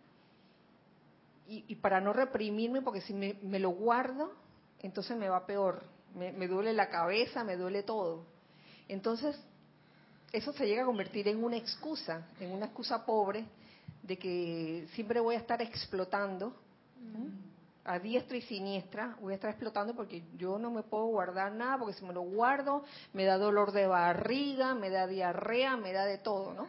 [1.48, 4.32] y, para no reprimirme, porque si me, lo guardo,
[4.80, 5.82] entonces me va peor.
[6.14, 8.24] Me, me, duele la cabeza, me duele todo.
[8.88, 9.36] Entonces,
[10.32, 13.44] eso se llega a convertir en una excusa, en una excusa pobre
[14.02, 16.54] de que siempre voy a estar explotando
[17.84, 21.78] a diestra y siniestra, voy a estar explotando porque yo no me puedo guardar nada,
[21.78, 26.04] porque si me lo guardo me da dolor de barriga, me da diarrea, me da
[26.04, 26.66] de todo, ¿no?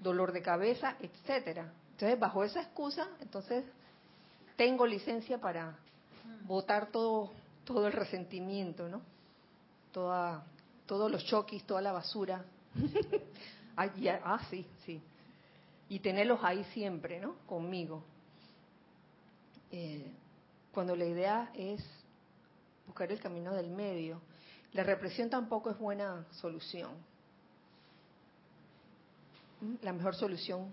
[0.00, 1.72] Dolor de cabeza, etcétera.
[1.92, 3.64] Entonces, bajo esa excusa, entonces
[4.60, 5.74] tengo licencia para
[6.44, 7.30] botar todo
[7.64, 9.00] todo el resentimiento, ¿no?
[9.90, 10.44] Toda
[10.84, 12.44] todos los choques, toda la basura.
[13.76, 15.00] ah, sí, sí.
[15.88, 17.36] Y tenerlos ahí siempre, ¿no?
[17.46, 18.04] Conmigo.
[19.72, 20.12] Eh,
[20.72, 21.82] cuando la idea es
[22.86, 24.20] buscar el camino del medio.
[24.74, 26.90] La represión tampoco es buena solución.
[29.62, 29.76] ¿Mm?
[29.80, 30.70] La mejor solución,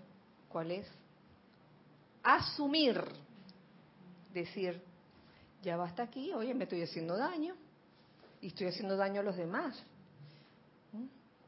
[0.50, 0.86] ¿cuál es?
[2.22, 3.02] Asumir,
[4.40, 4.82] decir,
[5.62, 7.54] ya basta aquí, oye, me estoy haciendo daño
[8.40, 9.82] y estoy haciendo daño a los demás.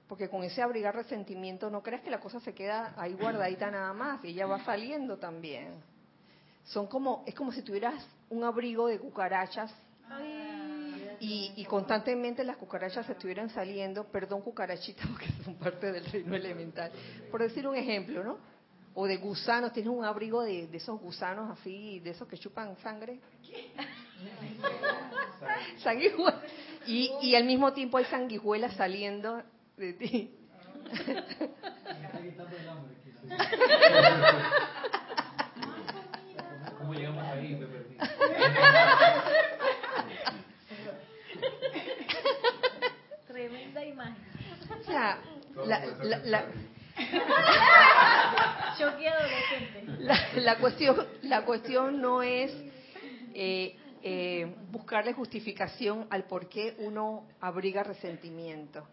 [0.09, 3.93] Porque con ese abrigar resentimiento no creas que la cosa se queda ahí guardadita nada
[3.93, 5.75] más, ella va saliendo también.
[6.65, 9.73] Son como, es como si tuvieras un abrigo de cucarachas
[11.21, 16.91] y, y, constantemente las cucarachas estuvieran saliendo, perdón cucarachitas porque son parte del reino elemental,
[17.31, 18.39] por decir un ejemplo, ¿no?
[18.95, 22.77] O de gusanos, tienes un abrigo de, de esos gusanos así, de esos que chupan
[22.79, 23.21] sangre.
[25.79, 26.43] sanguijuelas.
[26.87, 29.43] Y, y al mismo tiempo hay sanguijuelas saliendo
[29.77, 30.35] de ti.
[36.79, 37.57] ¿Cómo llegamos ahí?
[37.57, 37.97] Me perdí.
[43.27, 44.17] Tremenda imagen.
[44.81, 45.19] O sea,
[45.65, 45.85] la,
[46.25, 46.45] la.
[49.99, 52.53] la, la cuestión, la cuestión no es
[53.35, 58.87] eh, eh, buscarle justificación al por qué uno abriga resentimiento.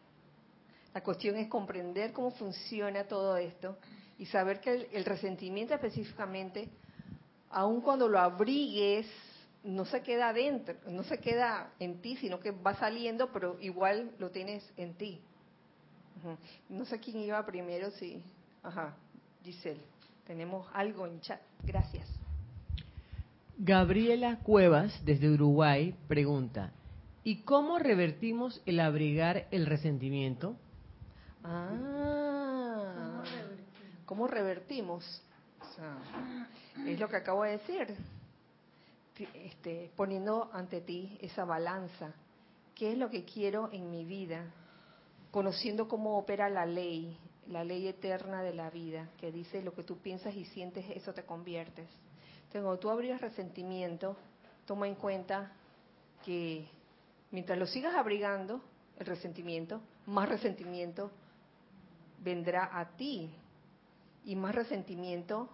[0.93, 3.77] La cuestión es comprender cómo funciona todo esto
[4.17, 6.69] y saber que el, el resentimiento específicamente,
[7.49, 9.07] aun cuando lo abrigues,
[9.63, 14.11] no se queda adentro, no se queda en ti, sino que va saliendo, pero igual
[14.17, 15.21] lo tienes en ti.
[16.69, 18.21] No sé quién iba primero, sí.
[18.63, 18.95] Ajá,
[19.43, 19.81] Giselle.
[20.25, 21.39] Tenemos algo en chat.
[21.63, 22.07] Gracias.
[23.57, 26.71] Gabriela Cuevas, desde Uruguay, pregunta,
[27.23, 30.55] ¿y cómo revertimos el abrigar el resentimiento?
[31.43, 33.23] Ah,
[34.05, 35.23] ¿cómo revertimos?
[35.59, 35.97] O sea,
[36.85, 37.95] es lo que acabo de decir.
[39.33, 42.13] Este, poniendo ante ti esa balanza.
[42.75, 44.45] ¿Qué es lo que quiero en mi vida?
[45.31, 49.83] Conociendo cómo opera la ley, la ley eterna de la vida, que dice lo que
[49.83, 51.87] tú piensas y sientes, eso te conviertes.
[52.37, 54.15] Entonces, cuando tú abrías resentimiento,
[54.65, 55.51] toma en cuenta
[56.23, 56.67] que
[57.31, 58.61] mientras lo sigas abrigando,
[58.97, 61.11] el resentimiento, más resentimiento
[62.23, 63.31] vendrá a ti
[64.25, 65.49] y más resentimiento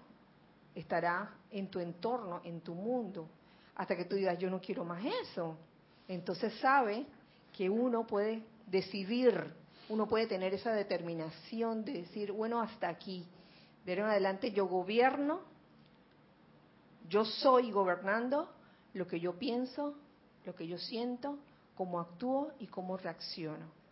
[0.74, 3.28] estará en tu entorno, en tu mundo,
[3.76, 5.58] hasta que tú digas, yo no quiero más eso.
[6.08, 7.06] Entonces sabe
[7.52, 9.54] que uno puede decidir,
[9.89, 13.26] uno puede tener esa determinación de decir, bueno, hasta aquí.
[13.86, 15.41] De ahora en adelante yo gobierno,
[17.10, 18.50] yo soy gobernando
[18.93, 19.96] lo que yo pienso,
[20.46, 21.38] lo que yo siento,
[21.76, 23.84] cómo actúo y cómo reacciono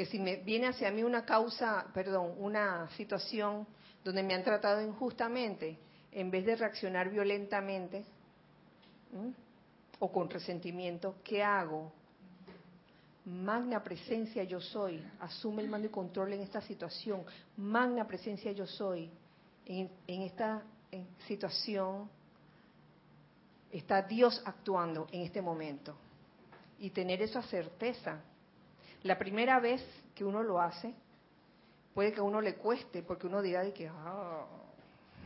[0.00, 3.66] que si me viene hacia mí una causa, perdón, una situación
[4.02, 5.78] donde me han tratado injustamente,
[6.12, 8.06] en vez de reaccionar violentamente
[9.98, 11.92] o con resentimiento, ¿qué hago?
[13.30, 17.24] Magna presencia yo soy, asume el mando y control en esta situación.
[17.56, 19.08] Magna presencia yo soy,
[19.66, 20.64] en, esta
[21.28, 22.10] situación
[23.70, 25.94] está Dios actuando en este momento.
[26.80, 28.20] Y tener esa certeza
[29.04, 29.80] la primera vez
[30.12, 30.92] que uno lo hace,
[31.94, 34.44] puede que a uno le cueste, porque uno dirá de que, ah,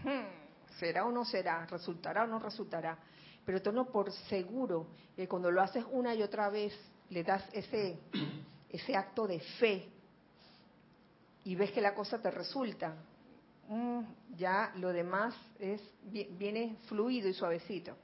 [0.05, 1.65] hmm, ¿será o no será?
[1.65, 2.99] ¿Resultará o no resultará?
[3.47, 6.79] Pero tenlo por seguro que cuando lo haces una y otra vez,
[7.11, 7.99] le das ese,
[8.69, 9.89] ese acto de fe
[11.45, 12.95] y ves que la cosa te resulta,
[13.69, 14.01] mm,
[14.37, 17.97] ya lo demás es viene fluido y suavecito.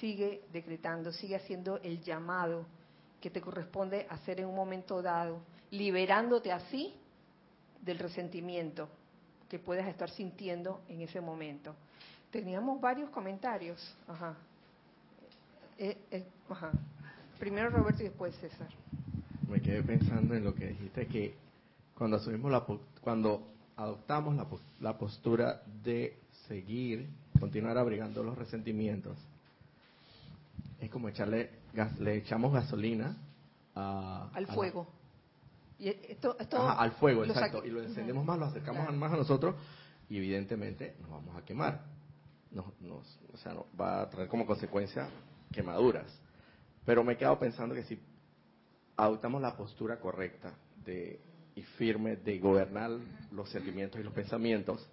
[0.00, 2.66] Sigue decretando, sigue haciendo el llamado
[3.20, 6.94] que te corresponde hacer en un momento dado, liberándote así
[7.80, 8.88] del resentimiento
[9.48, 11.74] que puedas estar sintiendo en ese momento.
[12.30, 13.96] Teníamos varios comentarios.
[14.08, 14.34] Ajá.
[15.78, 16.72] Eh, eh, ajá.
[17.42, 18.68] Primero Roberto y después César.
[19.48, 21.34] Me quedé pensando en lo que dijiste que
[21.98, 22.64] cuando asumimos la
[23.00, 24.46] cuando adoptamos la,
[24.78, 27.08] la postura de seguir,
[27.40, 29.18] continuar abrigando los resentimientos,
[30.78, 33.16] es como echarle gas, le echamos gasolina
[33.74, 34.86] a- Al a la- fuego.
[35.80, 37.64] Y esto, esto Ajá, al fuego, exacto.
[37.64, 38.96] Y lo encendemos más, lo acercamos Claro.
[38.98, 39.56] más a nosotros
[40.08, 41.80] y evidentemente nos vamos a quemar.
[42.52, 45.08] Nos, nos- o sea, no- va a traer como consecuencia
[45.50, 46.06] quemaduras.
[46.84, 47.98] Pero me he quedado pensando que si
[48.96, 50.54] adoptamos la postura correcta
[50.84, 51.20] de,
[51.54, 52.90] y firme de gobernar
[53.30, 54.88] los sentimientos y los pensamientos,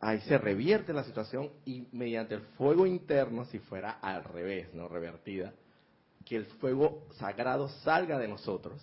[0.00, 4.88] ahí se revierte la situación y mediante el fuego interno, si fuera al revés, no
[4.88, 5.52] revertida,
[6.24, 8.82] que el fuego sagrado salga de nosotros.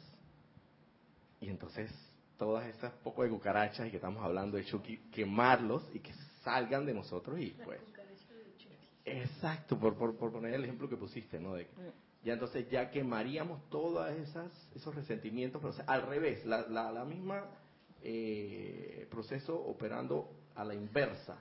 [1.40, 1.92] Y entonces
[2.38, 6.14] todas esas poco de cucarachas y que estamos hablando de Chucky, quemarlos y que
[6.44, 7.80] salgan de nosotros y pues
[9.06, 11.74] exacto por, por, por poner el ejemplo que pusiste no de que
[12.24, 16.92] ya entonces ya quemaríamos todas esas esos resentimientos pero o sea, al revés la, la,
[16.92, 17.50] la misma
[18.04, 21.38] eh, proceso operando a la inversa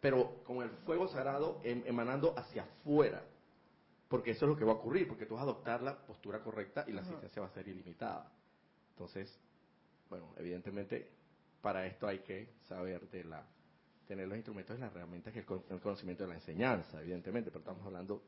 [0.00, 3.22] pero con el fuego sagrado em- emanando hacia afuera.
[4.08, 6.42] Porque eso es lo que va a ocurrir, porque tú vas a adoptar la postura
[6.42, 8.30] correcta y la asistencia va a ser ilimitada.
[8.90, 9.32] Entonces,
[10.10, 11.08] bueno, evidentemente
[11.62, 13.46] para esto hay que saber de la
[14.06, 17.50] tener los instrumentos y las herramientas que el, con- el conocimiento de la enseñanza, evidentemente,
[17.50, 18.22] pero estamos hablando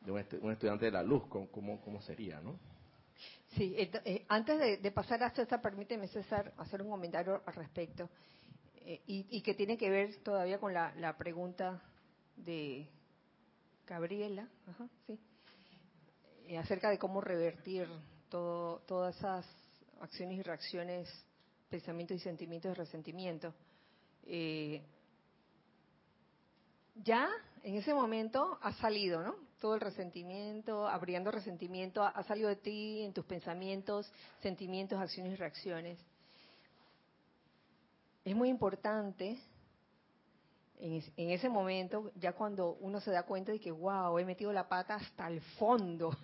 [0.00, 2.58] de un, estu- un estudiante de la luz, ¿cómo, cómo, sería, no?
[3.56, 8.08] Sí, eh, antes de, pasar a César, permíteme, César, hacer un comentario al respecto.
[8.76, 11.82] Eh, y, y que tiene que ver todavía con la, pregunta
[12.36, 12.88] de
[13.86, 14.48] Gabriela,
[16.46, 17.88] eh, acerca de cómo revertir
[18.28, 19.46] todo, todas esas
[20.00, 21.08] acciones y reacciones,
[21.68, 23.54] pensamientos y sentimientos de resentimiento.
[24.24, 24.82] Eh,
[27.04, 27.28] ya
[27.62, 29.36] en ese momento ha salido, ¿no?
[29.60, 35.36] Todo el resentimiento, abriendo resentimiento, ha, salido de ti en tus pensamientos, sentimientos, acciones y
[35.36, 35.98] reacciones.
[38.24, 39.38] Es muy importante
[40.80, 44.68] en ese momento, ya cuando uno se da cuenta de que, wow, he metido la
[44.68, 46.16] pata hasta el fondo.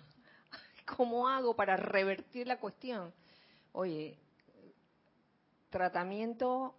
[0.95, 3.13] ¿Cómo hago para revertir la cuestión?
[3.73, 4.17] Oye,
[5.69, 6.73] tratamiento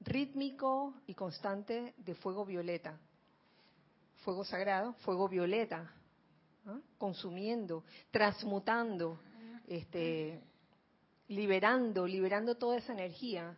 [0.00, 2.98] rítmico y constante de fuego violeta
[4.28, 5.90] fuego sagrado, fuego violeta,
[6.98, 9.18] consumiendo, transmutando,
[9.66, 10.38] este,
[11.28, 13.56] liberando, liberando toda esa energía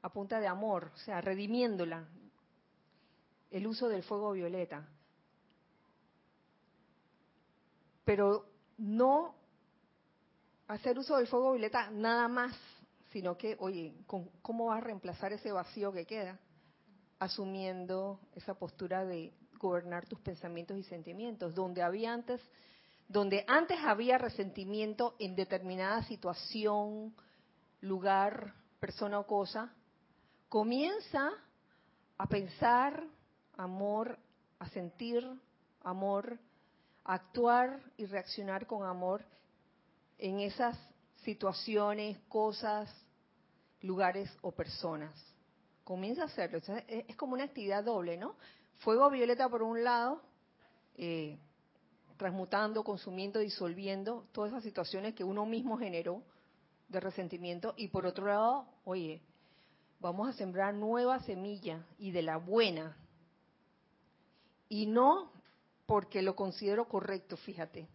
[0.00, 2.06] a punta de amor, o sea, redimiéndola.
[3.50, 4.86] El uso del fuego violeta.
[8.04, 8.46] Pero
[8.78, 9.34] no
[10.68, 12.56] hacer uso del fuego violeta nada más,
[13.10, 16.38] sino que, oye, ¿con- ¿cómo vas a reemplazar ese vacío que queda?
[17.18, 19.32] Asumiendo esa postura de
[19.62, 22.40] gobernar tus pensamientos y sentimientos, donde había antes,
[23.08, 27.14] donde antes había resentimiento en determinada situación,
[27.80, 29.72] lugar, persona o cosa,
[30.48, 31.30] comienza
[32.18, 33.04] a pensar
[33.56, 34.18] amor,
[34.58, 35.26] a sentir
[35.82, 36.38] amor,
[37.04, 39.24] a actuar y reaccionar con amor
[40.18, 40.78] en esas
[41.24, 42.92] situaciones, cosas,
[43.80, 45.12] lugares o personas.
[45.84, 46.60] Comienza a hacerlo.
[46.88, 48.36] Es como una actividad doble, ¿no?
[48.82, 50.20] Fuego violeta por un lado,
[50.96, 51.38] eh,
[52.16, 56.22] transmutando, consumiendo, disolviendo todas esas situaciones que uno mismo generó
[56.88, 57.74] de resentimiento.
[57.76, 59.22] Y por otro lado, oye,
[60.00, 62.96] vamos a sembrar nueva semilla y de la buena.
[64.68, 65.30] Y no
[65.86, 67.86] porque lo considero correcto, fíjate.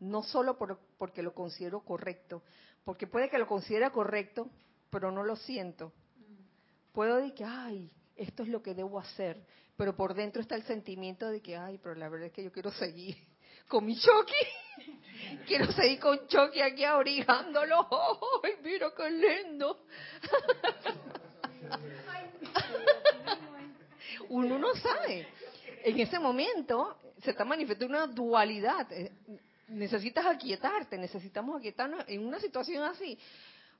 [0.00, 2.42] No solo por- porque lo considero correcto,
[2.84, 4.48] porque puede que lo considere correcto,
[4.90, 5.92] pero no lo siento.
[6.92, 9.44] Puedo decir que, ay, esto es lo que debo hacer,
[9.76, 12.52] pero por dentro está el sentimiento de que, ay, pero la verdad es que yo
[12.52, 13.16] quiero seguir
[13.68, 14.34] con mi Chucky.
[15.46, 17.88] Quiero seguir con Chucky aquí abrigándolo.
[18.44, 19.80] ¡Ay, mira qué lindo!
[24.28, 25.26] Uno no sabe.
[25.84, 28.90] En ese momento se está manifestando una dualidad.
[28.92, 29.12] Eh,
[29.68, 33.18] Necesitas aquietarte, necesitamos aquietarnos en una situación así.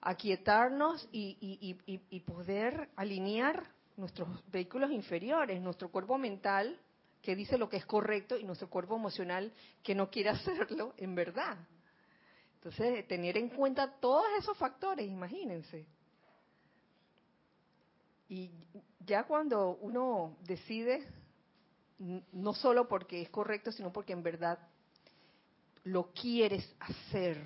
[0.01, 3.63] Aquietarnos y, y- y- poder alinear
[3.97, 6.79] nuestros vehículos inferiores, nuestro cuerpo mental
[7.23, 11.15] que dice lo que es correcto y nuestro cuerpo emocional que no quiere hacerlo en
[11.15, 11.57] verdad.
[12.55, 15.87] Entonces, tener en cuenta todos esos factores, imagínense.
[18.29, 18.51] Y
[19.05, 21.07] ya cuando uno decide,
[21.99, 24.59] no solo porque es correcto, sino porque en verdad
[25.85, 27.41] lo quieres hacer,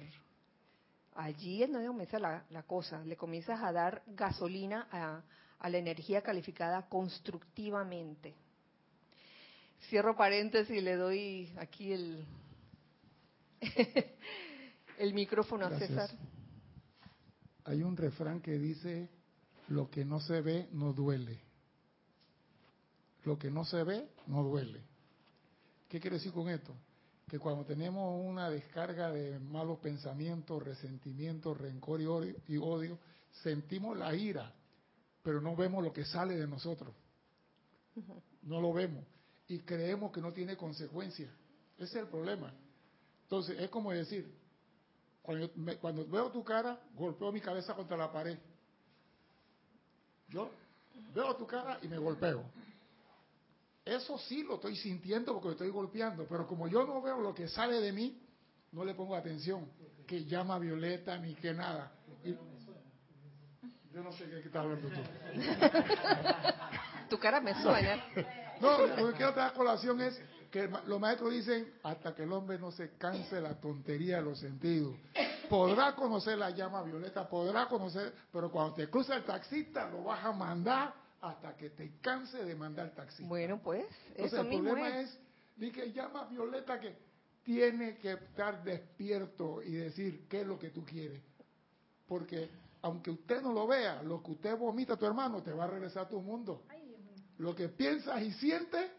[1.15, 5.23] allí es donde comienza la, la cosa, le comienzas a dar gasolina a,
[5.61, 8.35] a la energía calificada constructivamente.
[9.89, 12.25] Cierro paréntesis y le doy aquí el,
[14.99, 15.79] el micrófono a.
[15.79, 16.11] César.
[17.65, 19.09] Hay un refrán que dice,
[19.69, 21.39] lo que no se ve no duele.
[23.25, 24.83] Lo que no se ve no duele.
[25.89, 26.75] ¿Qué quiere decir con esto?
[27.29, 32.99] Que cuando tenemos una descarga de malos pensamientos, resentimientos, rencor y odio, y odio,
[33.43, 34.53] sentimos la ira,
[35.23, 36.95] pero no vemos lo que sale de nosotros.
[38.43, 39.05] No lo vemos.
[39.49, 41.31] Y creemos que no tiene consecuencias.
[41.77, 42.53] Ese es el problema.
[43.25, 44.33] Entonces, es como decir,
[45.23, 48.39] cuando, yo- me- cuando veo tu cara, golpeo mi cabeza contra la pared.
[50.29, 50.51] Yo
[51.15, 52.45] veo tu cara y me golpeo.
[53.85, 57.35] Eso sí lo estoy sintiendo porque lo estoy golpeando, pero como yo no veo lo
[57.35, 58.21] que sale de mí,
[58.73, 59.67] no le pongo atención,
[60.07, 61.93] que llama Violeta ni que nada.
[62.25, 62.37] Y-
[63.93, 65.01] yo no sé qué estás hablando tú.
[67.09, 68.05] Tu cara me suena.
[68.61, 70.21] No, lo que quiero traer a colación es
[70.51, 74.23] que los maestros dicen hasta que el hombre no se canse de la tontería de
[74.23, 74.95] los sentidos.
[75.49, 80.25] Podrá conocer la llama violeta, podrá conocer, pero cuando te cruza el taxista lo vas
[80.25, 83.25] a mandar hasta que te canse de mandar taxi.
[83.25, 85.19] Bueno, pues, Entonces eso el mismo problema es.
[85.59, 86.97] es, que llama Violeta que
[87.43, 91.23] tiene que estar despierto y decir qué es lo que tú quieres.
[92.07, 92.49] Porque
[92.83, 95.69] aunque usted no lo vea, lo que usted vomita a tu hermano te va a
[95.69, 96.65] regresar a tu mundo.
[97.39, 98.91] Lo que piensas y sientes,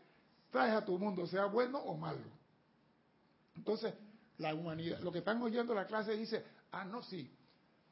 [0.49, 2.25] traes a tu mundo, sea bueno o malo.
[3.55, 3.93] Entonces,
[4.37, 7.31] la humanidad, lo que están oyendo la clase dice, ah, no, sí,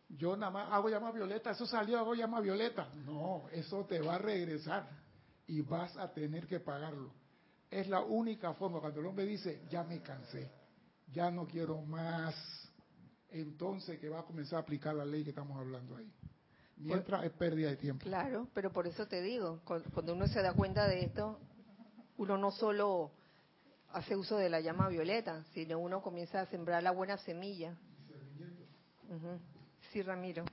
[0.09, 2.89] yo nada más hago llamar a Violeta, eso salió, hago llamar a Violeta.
[3.05, 4.89] No, eso te va a regresar
[5.47, 7.11] y vas a tener que pagarlo.
[7.69, 10.51] Es la única forma, cuando el hombre dice, ya me cansé,
[11.11, 12.35] ya no quiero más,
[13.31, 16.11] entonces que va a comenzar a aplicar la ley que estamos hablando ahí.
[16.77, 18.03] Mientras es pérdida de tiempo.
[18.03, 21.39] Claro, pero por eso te digo, cu- cuando uno se da cuenta de esto,
[22.17, 23.11] uno no solo
[23.91, 27.75] hace uso de la llama violeta, sino uno comienza a sembrar la buena semilla.
[29.09, 29.39] Ujú.
[29.91, 30.45] Sí, Ramiro.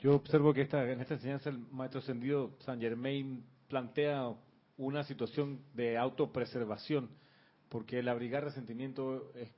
[0.00, 4.34] Yo observo que esta, en esta enseñanza el maestro ascendido San Germain plantea
[4.76, 7.10] una situación de autopreservación,
[7.68, 9.50] porque el abrigar resentimiento es,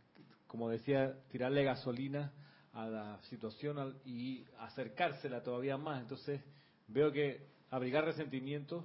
[0.50, 2.32] como decía, tirarle gasolina
[2.72, 6.00] a la situación y acercársela todavía más.
[6.02, 6.40] Entonces
[6.88, 8.84] veo que abrigar resentimiento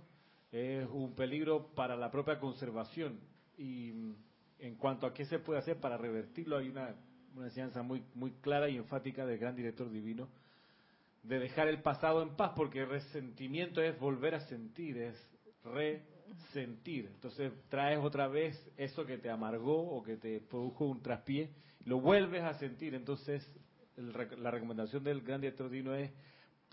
[0.51, 3.19] es un peligro para la propia conservación.
[3.57, 4.15] Y mm,
[4.59, 6.93] en cuanto a qué se puede hacer para revertirlo, hay una,
[7.35, 10.29] una enseñanza muy, muy clara y enfática del gran director divino
[11.23, 15.15] de dejar el pasado en paz, porque resentimiento es volver a sentir, es
[16.29, 17.07] resentir.
[17.13, 21.49] Entonces traes otra vez eso que te amargó o que te produjo un traspié,
[21.85, 22.95] lo vuelves a sentir.
[22.95, 23.47] Entonces
[23.97, 26.11] la recomendación del gran director divino es,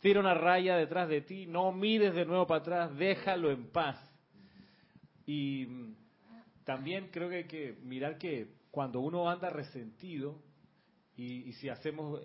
[0.01, 3.97] tira una raya detrás de ti, no mires de nuevo para atrás, déjalo en paz.
[5.27, 5.95] Y mm,
[6.65, 10.41] también creo que hay que mirar que cuando uno anda resentido,
[11.17, 12.21] y, y si hacemos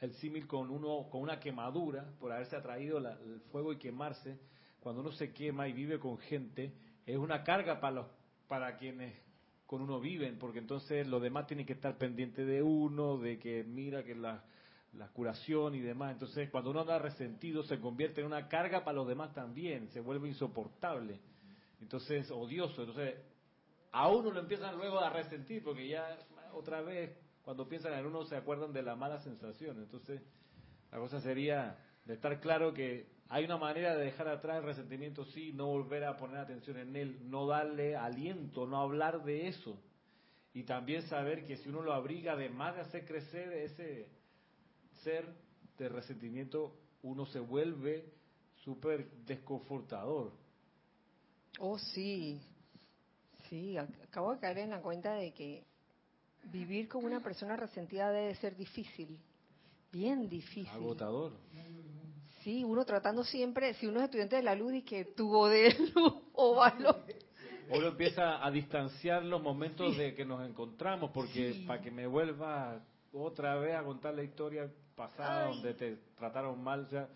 [0.00, 4.38] el símil con uno con una quemadura por haberse atraído la- el fuego y quemarse,
[4.80, 6.72] cuando uno se quema y vive con gente,
[7.06, 8.06] es una carga para los
[8.48, 9.14] para quienes
[9.64, 13.62] con uno viven, porque entonces los demás tienen que estar pendientes de uno, de que
[13.62, 14.42] mira que la,
[14.94, 16.10] la curación y demás.
[16.10, 20.00] Entonces, cuando uno anda resentido, se convierte en una carga para los demás también, se
[20.00, 21.20] vuelve insoportable.
[21.80, 22.82] Entonces, odioso.
[22.82, 23.14] Entonces,
[23.92, 26.18] a uno lo empiezan luego a resentir, porque ya
[26.52, 29.78] otra vez, cuando piensan en uno, se acuerdan de la mala sensación.
[29.78, 30.20] Entonces,
[30.90, 35.24] la cosa sería de estar claro que hay una manera de dejar atrás el resentimiento,
[35.24, 39.78] sí, no volver a poner atención en él, no darle aliento, no hablar de eso.
[40.52, 44.08] Y también saber que si uno lo abriga, además de hacer crecer ese
[45.04, 45.24] ser
[45.78, 46.74] de resentimiento,
[47.04, 48.04] uno se vuelve
[48.64, 50.32] súper desconfortador.
[51.60, 52.40] Oh, sí.
[53.48, 55.62] Sí, ac- acabo de caer en la cuenta de que
[56.52, 59.18] vivir con una persona resentida debe ser difícil.
[59.92, 60.66] Bien difícil.
[60.68, 61.32] Agotador.
[62.40, 65.74] Sí, uno tratando siempre, si uno es estudiante de la luz y que tuvo de
[65.94, 67.04] luz o valor.
[67.70, 71.64] Uno empieza a distanciar los momentos de que nos encontramos, porque Sí.
[71.66, 72.80] para que me vuelva
[73.12, 77.08] otra vez a contar la historia pasada donde te trataron mal, sea,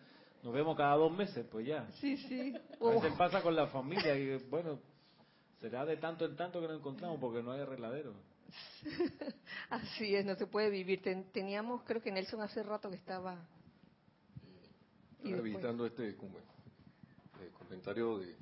[0.42, 1.86] nos vemos cada dos meses, pues ya.
[2.00, 2.54] Sí, sí.
[2.80, 4.78] A veces pasa con la familia y bueno,
[5.60, 8.12] será de tanto en tanto que nos encontramos porque no hay arregladero.
[9.70, 11.02] Así es, no se puede vivir.
[11.02, 13.38] Ten- teníamos, creo que Nelson hace rato que estaba.
[15.24, 18.36] Y evitando este como, eh, comentario de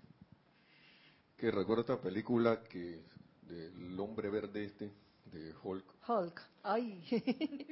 [1.37, 3.03] que recuerdo esta película que
[3.43, 4.93] del hombre verde este
[5.27, 5.85] de Hulk.
[6.09, 6.43] Hulk.
[6.63, 7.03] Ay.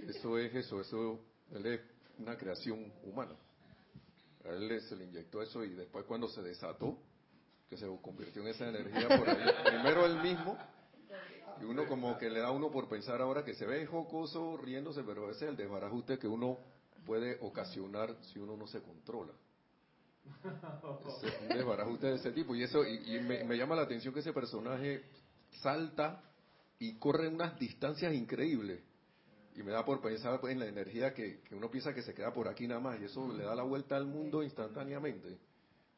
[0.08, 1.20] Eso es eso, eso
[1.52, 1.80] él es
[2.18, 3.36] una creación humana.
[4.44, 6.98] A él se le inyectó eso y después cuando se desató,
[7.68, 10.56] que se convirtió en esa energía por ahí, primero él mismo
[11.60, 14.56] y uno como que le da a uno por pensar ahora que se ve jocoso
[14.56, 16.58] riéndose, pero ese es el desbarajuste que uno
[17.04, 19.32] puede ocasionar si uno no se controla.
[21.24, 22.54] Ese- un desbarajuste de ese tipo.
[22.54, 25.02] Y eso y, y me, me llama la atención que ese personaje
[25.62, 26.22] salta
[26.78, 28.80] y corre unas distancias increíbles.
[29.56, 32.14] Y me da por pensar pues, en la energía que, que uno piensa que se
[32.14, 33.00] queda por aquí nada más.
[33.00, 35.38] Y eso le da la vuelta al mundo instantáneamente.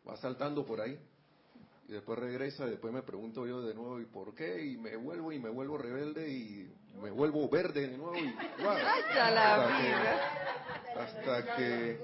[0.09, 0.99] Va saltando por ahí
[1.93, 4.97] y después regresa y después me pregunto yo de nuevo y por qué y me
[4.97, 6.73] vuelvo y me vuelvo rebelde y
[7.03, 8.33] me vuelvo verde de nuevo y
[8.63, 11.03] la hasta que, vida.
[11.03, 12.01] hasta que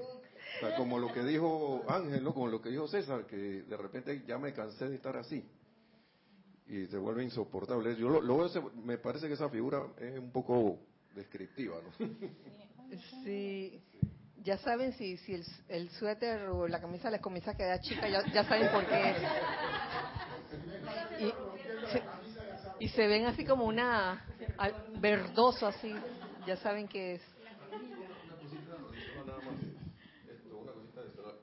[0.53, 2.35] hasta como lo que dijo Ángel, ¿no?
[2.35, 5.43] como lo que dijo César, que de repente ya me cansé de estar así
[6.67, 7.95] y se vuelve insoportable.
[7.95, 8.47] Yo lo, lo
[8.83, 10.77] me parece que esa figura es un poco
[11.15, 12.07] descriptiva, ¿no?
[13.23, 13.81] Sí.
[14.49, 18.25] Ya saben si, si el, suéter o la camisa les comienza a quedar chica, ya,
[18.33, 19.13] ya saben por qué.
[22.79, 24.25] Y se, ven así como una
[24.57, 25.93] al- verdoso así,
[26.47, 27.21] ya saben que es.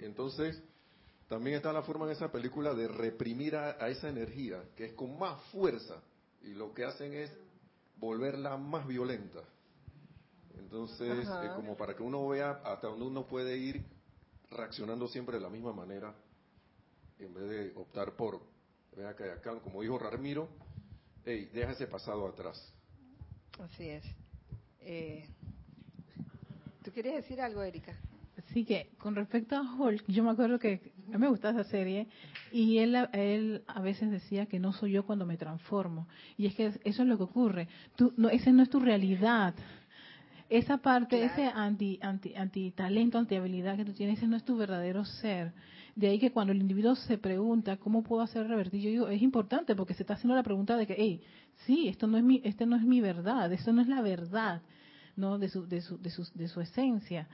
[0.00, 0.60] Entonces,
[1.28, 4.92] también está la forma en esa película de reprimir a, a esa energía, que es
[4.94, 6.02] con más fuerza,
[6.42, 7.30] y lo que hacen es
[7.98, 9.42] volverla más violenta.
[10.66, 13.84] Entonces, eh, como para que uno vea hasta dónde uno puede ir
[14.50, 16.12] reaccionando siempre de la misma manera,
[17.20, 18.40] en vez de optar por,
[18.96, 20.48] vea que acá, como dijo Ramiro,
[21.24, 22.72] hey, deja ese pasado atrás.
[23.60, 24.04] Así es.
[24.80, 25.28] Eh,
[26.82, 27.96] ¿Tú querías decir algo, Erika?
[28.36, 31.70] Así que con respecto a Hulk, yo me acuerdo que a mí me gustaba esa
[31.70, 32.08] serie
[32.50, 36.08] y él, él a veces decía que no soy yo cuando me transformo.
[36.36, 37.68] Y es que eso es lo que ocurre.
[37.94, 39.54] Tú, no, esa no es tu realidad.
[40.48, 41.32] Esa parte, Claro.
[41.32, 45.04] ese anti, anti, anti talento, anti habilidad que tú tienes, ese no es tu verdadero
[45.04, 45.52] ser.
[45.96, 49.22] De ahí que cuando el individuo se pregunta cómo puedo hacer revertir, yo digo, es
[49.22, 51.20] importante porque se está haciendo la pregunta de que, hey,
[51.66, 54.60] sí, esto no es mi, este no es mi verdad, esto no es la verdad,
[55.16, 57.26] no, de su, de su, de su, de su esencia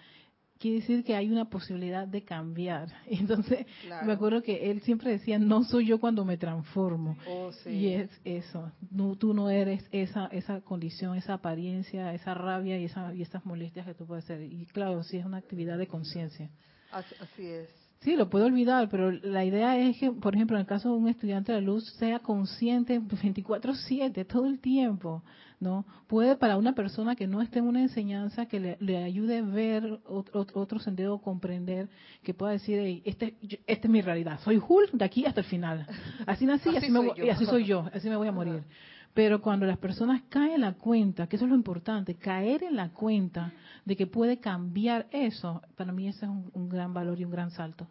[0.62, 2.88] quiere decir que hay una posibilidad de cambiar.
[3.06, 4.06] Entonces, Claro.
[4.06, 7.18] me acuerdo que él siempre decía, no soy yo cuando me transformo.
[7.26, 7.70] Oh, sí.
[7.70, 12.84] Y es eso, no, tú no eres esa esa condición, esa apariencia, esa rabia y,
[12.84, 14.40] esa, y esas molestias que tú puedes ser.
[14.42, 16.48] Y claro, sí es una actividad de conciencia.
[16.92, 17.81] Así, así es.
[18.02, 20.96] Sí, lo puedo olvidar, pero la idea es que, por ejemplo, en el caso de
[20.96, 25.22] un estudiante de luz, sea consciente 24/7, todo el tiempo,
[25.60, 25.84] ¿no?
[26.08, 29.42] Puede para una persona que no esté en una enseñanza que le, le ayude a
[29.42, 31.88] ver otro, otro sentido, comprender,
[32.24, 35.40] que pueda decir, "Ey, este, yo- esta es mi realidad, soy Hulk de aquí hasta
[35.40, 35.86] el final.
[36.26, 37.24] Así nací y Así me yo.
[37.24, 38.64] y así soy yo, así me voy a morir.
[39.14, 42.76] Pero cuando las personas caen en la cuenta, que eso es lo importante, caer en
[42.76, 43.52] la cuenta
[43.84, 47.30] de que puede cambiar eso, para mí ese es un, un gran valor y un
[47.30, 47.86] gran salto.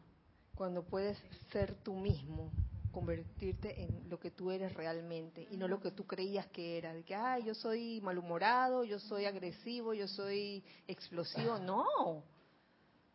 [0.56, 2.52] Cuando puedes ser tú mismo,
[2.92, 6.94] convertirte en lo que tú eres realmente y no lo que tú creías que era.
[6.94, 11.58] De que, ah, yo soy malhumorado, yo soy agresivo, yo soy explosivo.
[11.60, 12.24] No.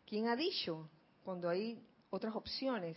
[0.07, 0.89] ¿Quién ha dicho?
[1.25, 1.81] Cuando hay
[2.11, 2.97] otras opciones,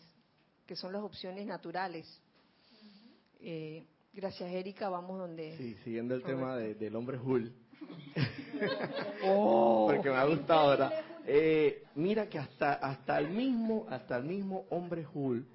[0.66, 2.22] que son las opciones naturales.
[3.42, 3.86] Eh,
[4.20, 4.90] gracias, Erika.
[4.90, 5.56] Vamos donde.
[5.58, 7.54] Sí, siguiendo el tema de- del hombre Hulk.
[9.24, 9.90] Oh.
[9.90, 10.92] Porque me ha gustado, ¿verdad?
[11.26, 15.46] Eh, mira que hasta hasta el mismo hasta el mismo hombre Hulk,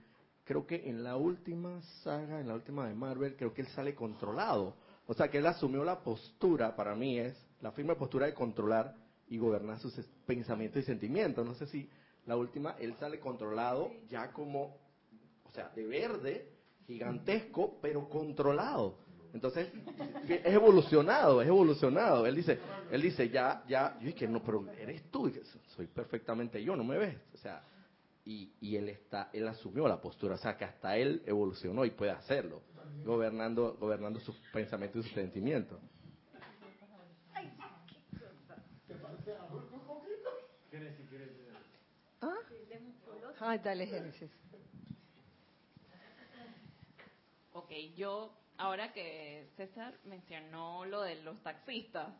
[0.44, 3.94] creo que en la última saga, en la última de Marvel, creo que él sale
[3.94, 4.76] controlado.
[5.06, 8.94] O sea, que él asumió la postura, para mí es la firme postura de controlar
[9.28, 9.94] y gobernar sus
[10.24, 11.44] pensamientos y sentimientos.
[11.44, 11.90] No sé si
[12.24, 14.78] la última, él sale controlado ya como,
[15.44, 16.53] o sea, de verde,
[16.86, 18.98] gigantesco, pero controlado.
[19.32, 19.68] Entonces,
[20.28, 22.24] es evolucionado, es evolucionado.
[22.24, 22.58] Él dice,
[22.90, 25.42] él dice, ya, ya, yo dije, no, pero eres tú, que
[25.74, 27.16] soy perfectamente yo, no me ves.
[27.34, 27.64] O sea,
[28.24, 31.90] y, y él está, él asumió la postura, o sea, que hasta él evolucionó y
[31.90, 32.62] puede hacerlo,
[33.04, 35.80] gobernando, gobernando sus pensamientos y sus sentimientos.
[43.40, 43.58] ¿Ah?
[43.58, 44.30] Dale, Génesis.
[47.56, 52.12] Ok, yo, ahora que César mencionó lo de los taxistas,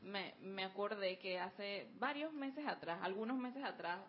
[0.00, 4.00] me, me acordé que hace varios meses atrás, algunos meses atrás,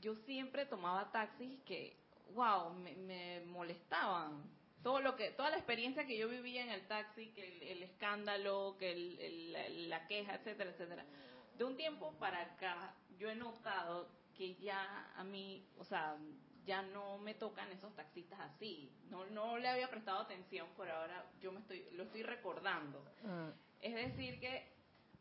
[0.00, 1.94] yo siempre tomaba taxis que,
[2.34, 4.42] wow, me, me molestaban.
[4.82, 7.82] Todo lo que, toda la experiencia que yo vivía en el taxi, que el, el
[7.82, 9.68] escándalo, que el- el- la,
[9.98, 11.04] la queja, etcétera, etcétera.
[11.58, 16.16] De un tiempo para acá, yo he notado que ya a mí, o sea,
[16.66, 18.92] ya no me tocan esos taxistas así.
[19.08, 23.04] No, no le había prestado atención, por ahora yo me estoy, lo estoy recordando.
[23.24, 23.50] Ah,
[23.80, 24.66] Es decir, que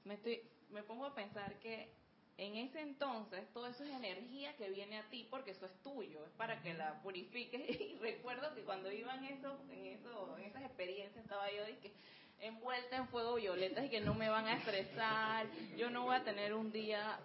[0.04, 0.42] me, estoy,
[0.72, 1.94] me pongo a pensar que
[2.38, 6.26] en ese entonces todo eso es energía que viene a ti porque eso es tuyo,
[6.26, 7.62] es para que la purifiques.
[7.80, 11.78] Y recuerdo que cuando iba en, eso, en, eso, en esas experiencias estaba yo de
[11.78, 11.94] que
[12.40, 16.24] envuelta en fuego violeta y que no me van a estresar, yo no voy a
[16.24, 17.20] tener un día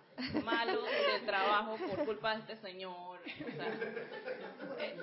[0.45, 3.21] malo de trabajo por culpa de este señor.
[3.21, 3.69] O sea,
[4.79, 4.97] eh,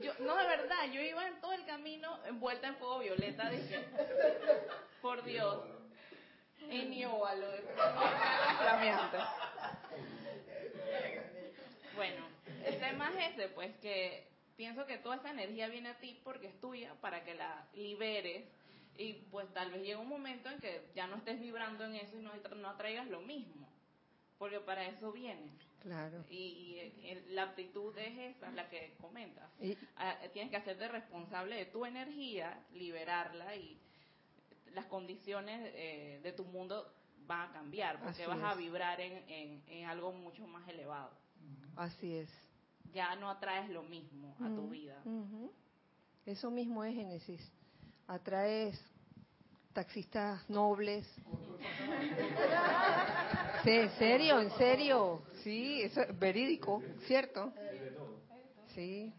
[0.00, 3.84] yo, no, de verdad, yo iba en todo el camino envuelta en fuego violeta, dije,
[5.02, 5.64] por Dios,
[6.68, 7.62] en lo de
[8.58, 9.18] flameante.
[11.96, 12.26] Bueno,
[12.64, 14.29] el tema es ese, pues que
[14.60, 18.44] pienso que toda esa energía viene a ti porque es tuya para que la liberes
[18.98, 22.18] y pues tal vez llega un momento en que ya no estés vibrando en eso
[22.18, 23.66] y no, no atraigas lo mismo,
[24.36, 25.50] porque para eso viene.
[25.82, 26.22] claro.
[26.28, 29.48] Y, y, eh, la actitud es esa, la que comentas.
[29.62, 33.80] Y, Ah, tienes que hacerte responsable de tu energía, liberarla y
[34.74, 36.92] las condiciones eh, de tu mundo
[37.26, 41.12] van a cambiar porque vas a vibrar en, en, en algo mucho más elevado.
[41.76, 42.49] así es.
[42.92, 45.02] Ya no atraes lo mismo a tu Ujú, vida.
[46.26, 47.40] Eso mismo es Génesis.
[48.06, 48.80] Atraes
[49.72, 51.06] taxistas nobles.
[53.62, 54.40] Sí, ¿En serio?
[54.40, 55.22] ¿En serio?
[55.42, 57.52] Sí, eso es verídico, ¿cierto?
[58.74, 59.12] Sí.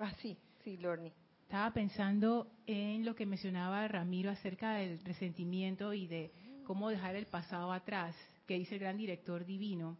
[0.00, 1.12] Ah, sí, sí, Lorni.
[1.42, 6.32] Estaba pensando en lo que mencionaba Ramiro acerca del resentimiento y de
[6.66, 9.96] cómo dejar el pasado atrás, que dice el gran director divino.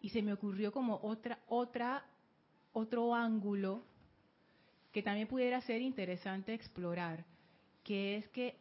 [0.00, 2.04] Y se me ocurrió como otra, otra,
[2.72, 3.84] otro ángulo
[4.92, 7.24] que también pudiera ser interesante explorar,
[7.82, 8.56] que es que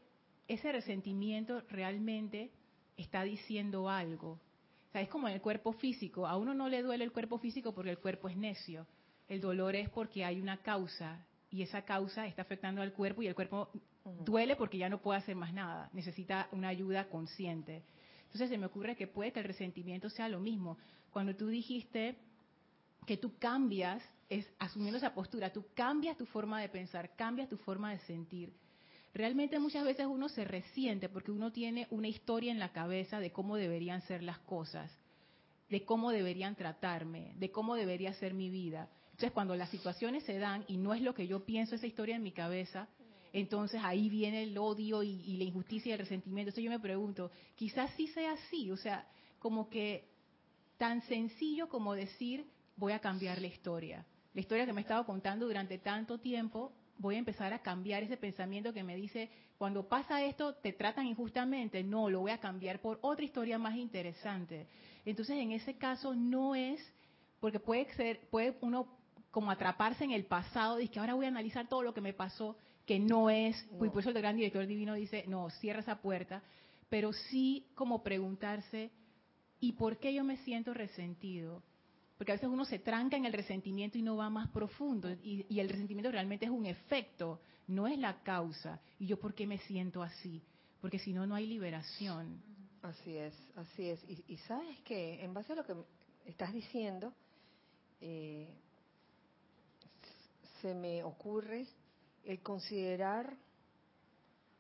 [0.48, 2.52] ese resentimiento realmente
[2.98, 4.32] está diciendo algo.
[4.90, 6.28] O sea, es como en el cuerpo físico.
[6.28, 8.86] A uno no le duele el cuerpo físico porque el cuerpo es necio.
[9.28, 13.28] El dolor es porque hay una causa y esa causa está afectando al cuerpo y
[13.28, 13.70] el cuerpo
[14.24, 15.90] duele porque ya no puede hacer más nada.
[15.94, 17.84] Necesita una ayuda consciente.
[18.36, 20.78] Entonces se me ocurre que puede que el resentimiento sea lo mismo.
[21.10, 22.18] Cuando tú dijiste
[23.06, 27.56] que tú cambias, es asumiendo esa postura, tú cambias tu forma de pensar, cambias tu
[27.56, 28.52] forma de sentir
[29.14, 33.32] realmente muchas veces uno se resiente porque uno tiene una historia en la cabeza de
[33.32, 34.92] cómo deberían ser las cosas,
[35.70, 38.90] de cómo deberían tratarme, de cómo debería ser mi vida.
[39.12, 42.18] Entonces, cuando las situaciones se dan y no es lo que yo pienso esa historia
[42.18, 42.90] en mi cabeza,
[43.36, 46.52] entonces ahí viene el odio y, la injusticia y el resentimiento.
[46.52, 49.06] Entonces yo me pregunto, quizás sí sea así, o sea,
[49.40, 50.08] como que
[50.78, 54.06] tan sencillo como decir, voy a cambiar la historia.
[54.34, 58.04] La historia que me he estado contando durante tanto tiempo, voy a empezar a cambiar
[58.04, 61.84] ese pensamiento que me dice, cuando pasa esto, te tratan injustamente.
[61.84, 64.66] No, lo voy a cambiar por otra historia más interesante.
[65.04, 66.80] Entonces, en ese caso, no es,
[67.42, 68.88] porque puede ser, puede uno
[69.30, 72.14] como atraparse en el pasado, y que ahora voy a analizar todo lo que me
[72.14, 72.56] pasó,
[72.86, 76.44] que no es, pues por eso el gran director divino dice, no, cierra esa puerta,
[76.90, 78.92] pero sí como preguntarse,
[79.60, 81.64] ¿y por qué yo me siento resentido?
[82.18, 85.10] Porque a veces uno se tranca en el resentimiento y no va más profundo.
[85.22, 88.80] Y, el resentimiento realmente es un efecto, no es la causa.
[89.00, 90.42] ¿Y yo por qué me siento así?
[90.80, 92.42] Porque si no, no hay liberación.
[92.82, 94.00] Así es, así es.
[94.28, 95.74] Y, sabes que en base a lo que
[96.26, 97.14] estás diciendo,
[98.00, 98.48] eh,
[100.62, 101.68] se me ocurre
[102.26, 103.38] el considerar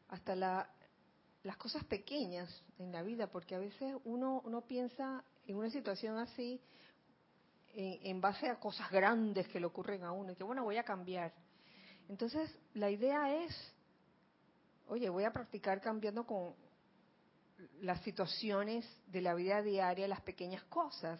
[0.07, 5.69] hasta las cosas pequeñas en la vida, porque a veces uno, uno piensa en una
[5.69, 6.61] situación así
[7.73, 10.83] en, base a cosas grandes que le ocurren a uno y que bueno, voy a
[10.83, 11.33] cambiar.
[12.07, 13.73] Entonces, la idea es,
[14.87, 16.53] oye, voy a practicar cambiando con
[17.81, 21.19] las situaciones de la vida diaria, las pequeñas cosas.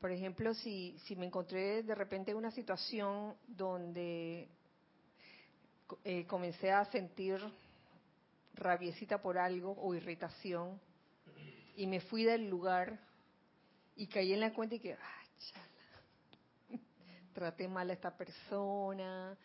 [0.00, 4.48] Por ejemplo, si, si me encontré de repente en una situación donde
[6.04, 7.38] eh, comencé a sentir
[8.54, 10.80] rabiecita por algo o irritación
[11.76, 12.98] y me fui del lugar
[13.96, 14.96] y caí en la cuenta y que,
[17.34, 19.36] traté mal a esta persona,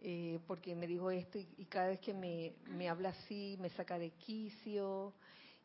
[0.00, 3.98] eh, porque me dijo esto y, cada vez que me, me, habla así me saca
[3.98, 5.14] de quicio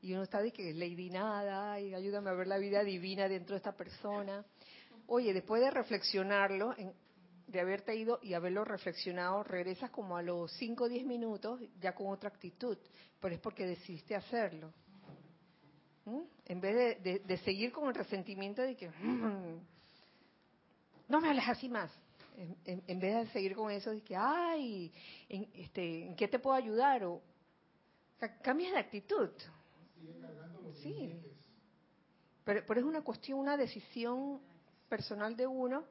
[0.02, 3.54] y uno está de que lady nada y ayúdame a ver la vida divina dentro
[3.54, 4.46] de esta persona.
[5.08, 6.74] Oye, después de reflexionarlo,
[7.50, 11.94] de haberte ido y haberlo reflexionado, regresas como a los 5 o 10 minutos ya
[11.96, 12.78] con otra actitud,
[13.20, 14.72] pero es porque decidiste hacerlo.
[16.06, 16.22] ¿Mm?
[16.46, 18.90] En vez de, de, seguir con el resentimiento de que
[21.08, 21.92] no me hables así más.
[22.64, 24.94] En, vez de seguir con eso, de que, ay,
[25.28, 27.04] ¿en, este, ¿en qué te puedo ayudar?
[27.04, 27.22] O,
[28.42, 29.30] cambias de actitud.
[30.82, 31.20] Sí.
[32.46, 34.40] Pero, pero es una cuestión, una decisión
[34.88, 35.84] personal de uno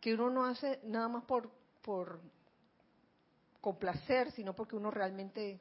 [0.00, 1.50] que uno no hace nada más por,
[1.82, 2.20] por
[3.60, 5.60] complacer, sino porque uno realmente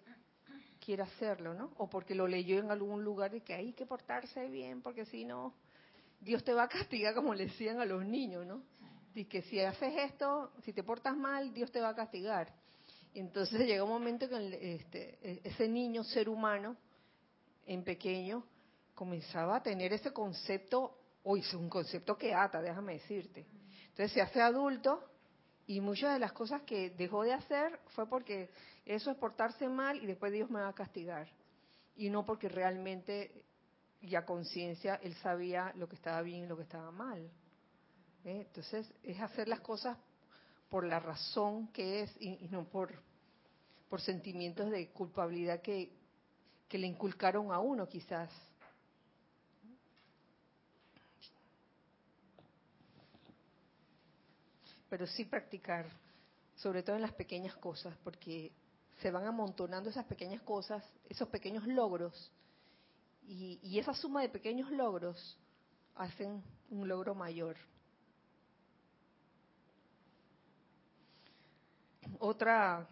[0.84, 1.72] quiere hacerlo, ¿no?
[1.78, 5.26] O porque lo leyó en algún lugar de que hay que portarse bien, porque si
[5.26, 5.54] no,
[6.22, 8.62] Dios te va a castigar, como le decían a los niños, ¿no?
[9.18, 12.54] y que si haces esto, si te portas mal, Dios te va a castigar.
[13.14, 16.78] Entonces llega un momento que este, e, ese niño, ser humano,
[17.66, 18.44] en pequeño,
[18.94, 23.46] comenzaba a tener ese concepto, hoy es un concepto que ata, déjame decirte.
[23.98, 25.04] Entonces se hace adulto
[25.66, 28.52] y muchas de las cosas que dejó de hacer fue porque
[28.86, 31.28] eso es portarse mal y después Dios me va a castigar.
[31.96, 33.44] Y no porque realmente
[34.04, 37.28] ya conciencia él sabía lo que estaba bien y lo que estaba mal.
[38.24, 38.46] ¿eh?
[38.46, 39.98] Entonces, es hacer las cosas
[40.70, 42.94] por la razón que es y, no por,
[43.90, 45.92] por sentimientos de culpabilidad que,
[46.70, 48.30] que le inculcaron a uno quizás.
[54.90, 55.86] Pero sí practicar,
[56.56, 58.52] sobre todo en las pequeñas cosas, porque
[59.02, 62.32] se van amontonando esas pequeñas cosas, esos pequeños logros,
[63.28, 65.38] y, y esa suma de pequeños logros
[65.96, 67.58] hacen un logro mayor.
[72.20, 72.88] otra,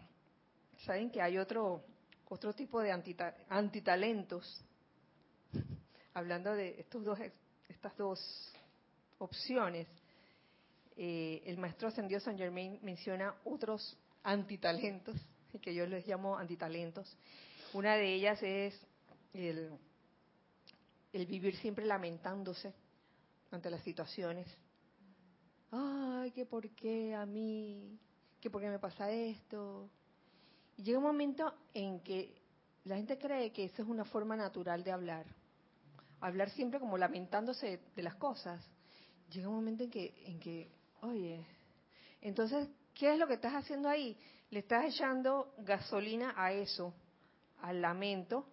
[0.84, 1.84] saben que hay otro,
[2.28, 2.92] otro tipo de
[3.48, 4.64] antitalentos,
[6.14, 7.18] hablando de estos dos,
[7.68, 8.52] estas dos
[9.18, 9.88] opciones,
[10.96, 15.16] eh, el maestro ascendido San Germain menciona otros antitalentos,
[15.60, 17.16] que yo les llamo antitalentos.
[17.72, 18.74] Una de ellas es
[19.34, 19.70] el,
[21.12, 22.72] vivir siempre lamentándose
[23.50, 24.46] ante las situaciones.
[25.70, 27.98] Ay, que por qué a mí,
[28.40, 29.90] que por qué me pasa esto.
[30.76, 32.40] Llega un momento en que
[32.84, 35.26] la gente cree que esa es una forma natural de hablar.
[36.20, 38.62] Hablar siempre como lamentándose de las cosas.
[39.30, 40.70] Llega un momento en que, en que,
[41.02, 41.44] oye,
[42.20, 44.16] entonces, ¿qué es lo que estás haciendo ahí?
[44.50, 46.94] Le estás echando gasolina a eso,
[47.62, 48.46] al lamento,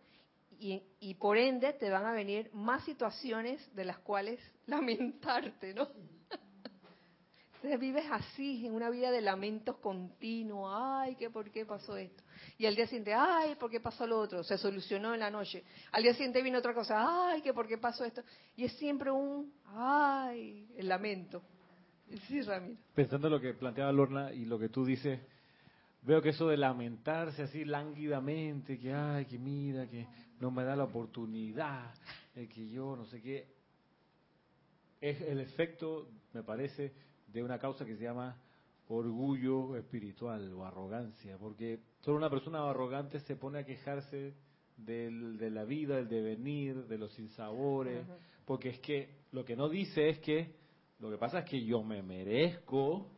[0.59, 5.87] y, y, por ende te van a venir más situaciones de las cuales lamentarte, ¿no?
[7.55, 12.23] Entonces vives así, en una vida de lamentos continuos, ay, ¿qué por qué pasó esto?
[12.57, 14.43] Y al día siguiente, ay, ¿por qué pasó lo otro?
[14.43, 15.63] Se solucionó en la noche.
[15.91, 18.21] Al día siguiente viene otra cosa, ay, ¿qué por qué pasó esto?
[18.55, 21.41] Y es siempre un, ay, el lamento.
[22.27, 22.79] Sí, Ramiro.
[22.93, 25.19] Pensando en lo que planteaba Lorna y lo que tú dices,
[26.03, 30.07] veo que eso de lamentarse así lánguidamente, que ay, que mira, que
[30.39, 31.93] no me da la oportunidad,
[32.33, 33.47] que yo no sé qué,
[35.01, 36.93] es el efecto, me parece,
[37.27, 38.37] de una causa que se llama
[38.87, 44.33] orgullo espiritual o arrogancia, porque solo una persona arrogante se pone a quejarse
[44.77, 48.05] del, de la vida, del devenir, de los sinsabores,
[48.45, 50.62] porque es que lo que no dice es que
[51.03, 53.11] lo que pasa es que yo me merezco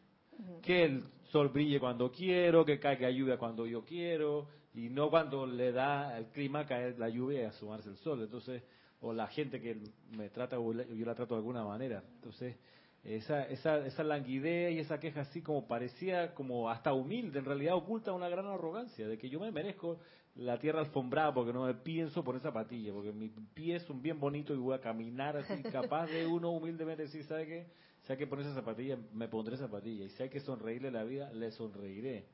[0.62, 5.46] que el sol brille cuando quiero, que caiga lluvia cuando yo quiero, y no cuando
[5.46, 8.22] le da el clima caer la lluvia y asomarse el sol.
[8.22, 8.64] Entonces,
[9.02, 9.78] o la gente que
[10.18, 12.04] me trata o yo la trato de alguna manera.
[12.16, 12.58] Entonces,
[13.04, 17.76] esa, esa, esa languidez y esa queja así como parecía como hasta humilde, en realidad
[17.76, 20.00] oculta una gran arrogancia de que yo me merezco
[20.36, 24.56] la tierra alfombrada porque no me pienso poner zapatilla, porque mis pies son bien bonitos
[24.56, 27.68] y voy a caminar así, capaz de uno humildemente decir, ¿sabe qué?
[28.04, 30.06] Si hay que ponerse zapatilla, me pondré zapatilla.
[30.06, 32.28] Y si hay que sonreírle la vida, le sonreiré.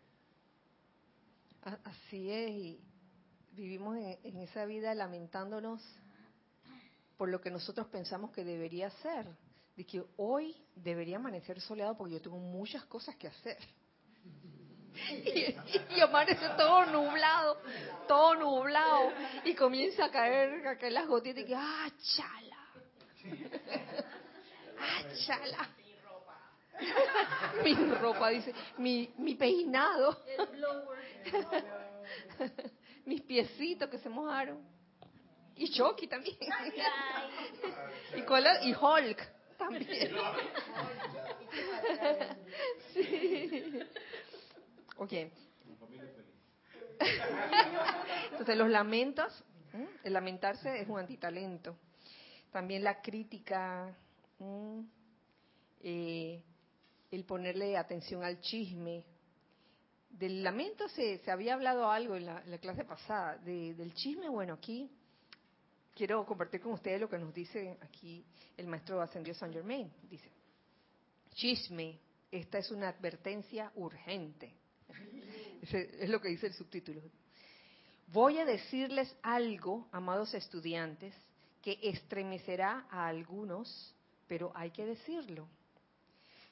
[1.62, 2.80] Así es, y
[3.54, 5.82] vivimos en, en esa vida lamentándonos
[7.18, 9.28] por lo que nosotros pensamos que debería ser
[9.76, 13.58] de que hoy debería amanecer soleado porque yo tengo muchas cosas que hacer.
[15.10, 15.56] Y,
[15.96, 17.62] y, amanece todo nublado,
[18.08, 19.12] todo nublado,
[19.46, 22.68] y comienza a caer, a caer las gotitas y que, ¡ah, chala!
[24.80, 25.70] ¡ah, chala!
[27.64, 30.24] mi ropa, dice, mi, mi peinado,
[33.06, 34.62] mis piecitos que se mojaron,
[35.56, 36.38] y Chucky también,
[38.16, 40.12] y, cuál, y Hulk también.
[42.94, 43.84] sí.
[45.02, 45.14] Ok.
[48.32, 49.43] Entonces los lamentos,
[50.04, 51.76] el lamentarse es un antitalento.
[52.52, 53.97] También la crítica,
[55.82, 56.43] eh,
[57.10, 59.04] el ponerle atención al chisme.
[60.08, 63.38] Del lamento se, se había hablado algo en la, clase pasada.
[63.39, 64.88] De, del chisme, bueno, aquí
[65.95, 68.24] quiero compartir con ustedes lo que nos dice aquí
[68.56, 69.91] el maestro ascendió San Germain.
[70.08, 70.30] Dice,
[71.32, 71.97] chisme,
[72.30, 74.61] esta es una advertencia urgente.
[75.62, 77.01] Es lo que dice el subtítulo.
[78.07, 81.14] Voy a decirles algo, amados estudiantes,
[81.62, 83.95] que estremecerá a algunos,
[84.28, 85.47] pero hay que decirlo.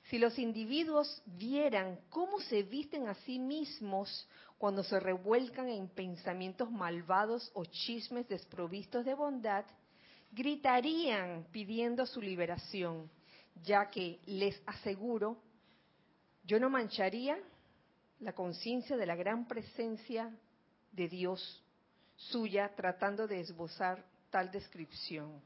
[0.10, 6.72] Si los individuos vieran cómo se visten a sí mismos cuando se revuelcan en pensamientos
[6.72, 9.66] malvados o chismes desprovistos de bondad,
[10.32, 13.10] gritarían pidiendo su liberación,
[13.64, 15.38] ya que les aseguro,
[16.44, 17.38] yo no mancharía
[18.20, 20.30] la conciencia de la gran presencia
[20.92, 21.64] de Dios
[22.16, 25.42] suya tratando de esbozar tal descripción.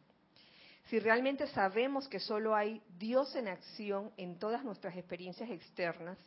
[0.90, 6.18] Si realmente sabemos que solo hay Dios en acción en todas nuestras experiencias externas,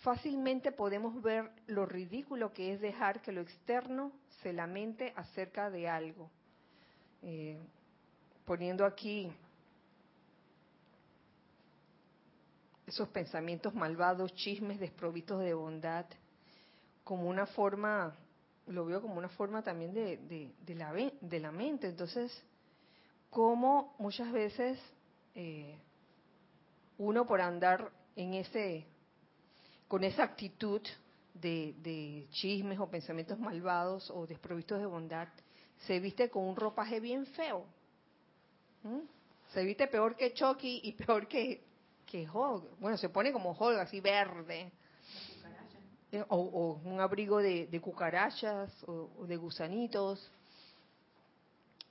[0.00, 4.12] fácilmente podemos ver lo ridículo que es dejar que lo externo
[4.42, 6.30] se lamente acerca de algo.
[7.22, 7.58] Eh,
[8.44, 9.32] poniendo aquí
[12.88, 16.06] esos pensamientos malvados, chismes desprovistos de bondad,
[17.04, 18.16] como una forma,
[18.66, 21.88] lo veo como una forma también de, la, de la mente.
[21.88, 22.42] Entonces,
[23.30, 24.80] como muchas veces
[25.34, 25.78] eh,
[26.96, 28.86] uno por andar en ese,
[29.86, 30.80] con esa actitud
[31.34, 35.28] de, chismes o pensamientos malvados o desprovistos de bondad,
[35.86, 37.64] se viste con un ropaje bien feo.
[39.52, 41.67] Se viste peor que Chucky y peor que,
[42.10, 42.78] que Hulk.
[42.80, 44.72] Bueno, se pone como Hulk, así verde.
[46.28, 50.32] O, un abrigo de, cucarachas o de gusanitos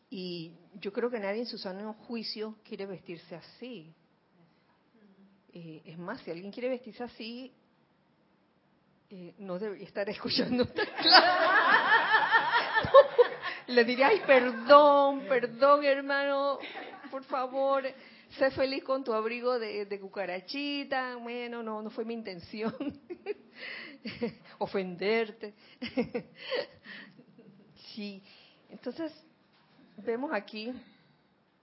[0.10, 3.94] Y yo creo que nadie en su sano juicio quiere vestirse así.
[5.54, 7.54] Eh, es más, si alguien quiere vestirse así,
[9.10, 11.38] eh, no debería estar escuchando esta clase.
[13.68, 16.58] Le diría, ay, perdón, perdón, hermano,
[17.12, 17.84] por favor,
[18.32, 21.16] sé feliz con tu abrigo de, cucarachita.
[21.18, 22.74] Bueno, no, no fue mi intención
[24.60, 25.54] ofenderte.
[27.94, 28.22] sí,
[28.70, 29.12] entonces
[29.98, 30.72] vemos aquí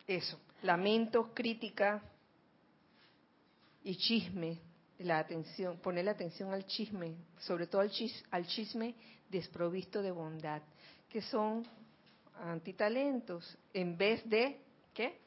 [0.06, 2.02] eso, lamentos, crítica
[3.82, 4.58] y chisme,
[4.98, 7.90] la atención, poner la atención al chisme, sobre todo al,
[8.30, 8.94] al chisme
[9.28, 10.62] desprovisto de bondad,
[11.08, 11.66] que son
[12.40, 14.58] antitalentos, en vez de,
[14.92, 15.23] ¿qué?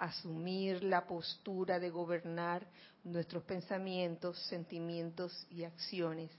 [0.00, 2.66] Asumir la postura de gobernar
[3.04, 6.30] nuestros pensamientos, sentimientos y acciones,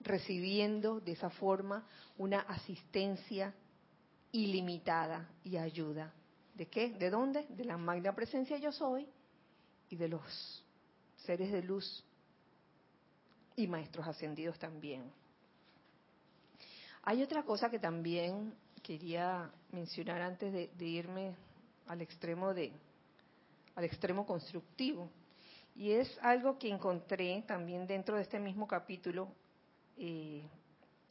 [0.00, 3.54] recibiendo de esa forma una asistencia
[4.32, 6.12] ilimitada y ayuda.
[6.54, 6.90] ¿De qué?
[6.90, 7.46] ¿De dónde?
[7.50, 9.08] De la magna presencia yo soy
[9.90, 10.64] y de los
[11.24, 12.04] seres de luz
[13.56, 15.10] y maestros ascendidos también.
[17.02, 21.34] Hay otra cosa que también quería mencionar antes de, irme
[21.88, 22.72] al extremo de
[23.74, 25.08] al extremo constructivo
[25.76, 29.28] y es algo que encontré también dentro de este mismo capítulo
[29.96, 30.42] eh,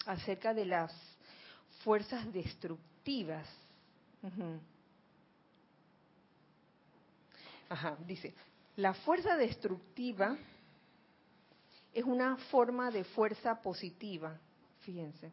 [0.05, 0.93] acerca de las
[1.83, 3.47] fuerzas destructivas.
[7.69, 8.33] Ajá, dice,
[8.75, 10.37] la fuerza destructiva
[11.93, 14.37] es una forma de fuerza positiva,
[14.81, 15.31] fíjense.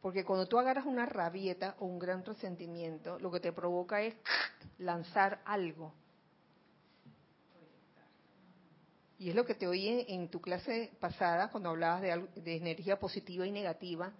[0.00, 4.14] Porque cuando tú agarras una rabieta o un gran resentimiento, lo que te provoca es
[4.78, 5.92] lanzar algo.
[9.18, 13.00] Y es lo que te oí en, tu clase pasada cuando hablabas de, de, energía
[13.00, 14.12] positiva y negativa,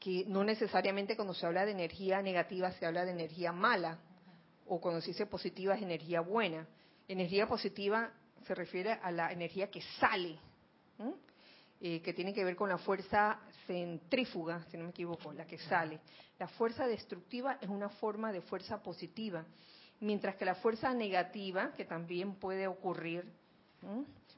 [0.00, 3.98] que no necesariamente cuando se habla de energía negativa se habla de energía mala,
[4.66, 6.66] o cuando se dice positiva es energía buena.
[7.06, 8.12] Energía positiva
[8.44, 10.38] se refiere a la energía que sale,
[11.80, 15.98] que tiene que ver con la fuerza centrífuga, si no me equivoco, la que sale.
[16.38, 19.46] La fuerza destructiva es una forma de fuerza positiva,
[20.00, 23.24] mientras que la fuerza negativa, que también puede ocurrir,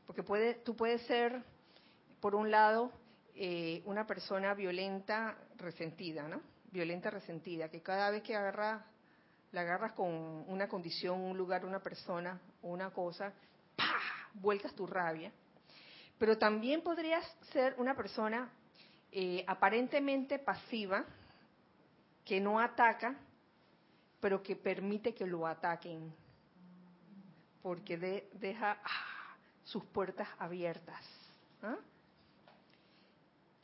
[0.07, 1.43] porque puede, tú puedes ser,
[2.21, 2.93] por un lado,
[3.35, 6.41] eh, una persona violenta, resentida, ¿no?
[6.71, 8.87] Violenta, resentida, que cada vez que agarra,
[9.51, 10.09] la agarras con
[10.49, 13.33] una condición, un lugar, una persona, una cosa,
[13.75, 13.85] ¡pah!
[14.35, 15.33] vuelcas tu rabia
[16.23, 18.49] pero también podrías ser una persona
[19.11, 21.05] eh, aparentemente pasiva,
[22.25, 23.17] que no ataca,
[24.21, 26.15] pero que permite que lo ataquen,
[27.61, 31.05] porque deja ah, sus puertas abiertas.
[31.61, 31.75] ¿ah?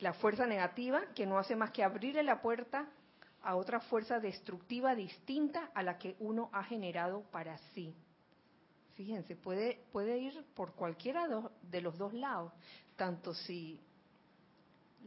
[0.01, 2.89] La fuerza negativa, que no hace más que abrirle la puerta
[3.41, 7.95] a otra fuerza destructiva distinta a la que uno ha generado para sí.
[8.99, 11.28] Fíjense, puede, puede ir por cualquiera
[11.62, 12.53] de los dos lados,
[12.96, 13.78] tanto si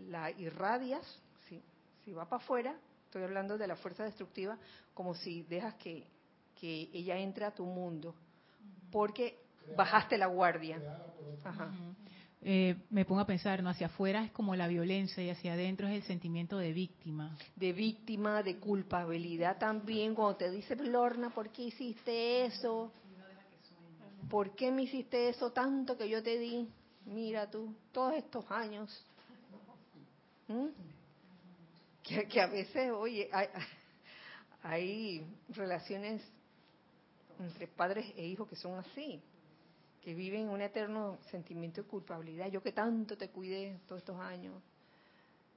[0.07, 1.05] la irradias,
[1.49, 1.61] si,
[2.05, 2.73] si va para afuera,
[3.03, 4.57] estoy hablando de la fuerza destructiva,
[4.93, 6.07] como si dejas que,
[6.55, 8.15] que ella entre a tu mundo,
[8.93, 9.37] porque
[9.75, 10.81] bajaste la guardia.
[12.43, 13.69] Eh, me pongo a pensar, ¿no?
[13.69, 17.37] Hacia afuera es como la violencia y hacia adentro es el sentimiento de víctima.
[17.57, 22.93] De víctima, de culpabilidad también, cuando te dice, Lorna, ¿por qué hiciste eso?
[24.31, 26.67] ¿Por qué me hiciste eso tanto que yo te di?
[27.05, 29.05] Mira tú, todos estos años.
[30.47, 30.67] ¿Mm?
[32.01, 33.29] Que, a veces, oye,
[34.63, 36.21] hay, relaciones
[37.39, 39.21] entre padres e hijos que son así,
[40.01, 42.47] que viven un eterno sentimiento de culpabilidad.
[42.47, 44.55] Yo que tanto te cuidé todos estos años.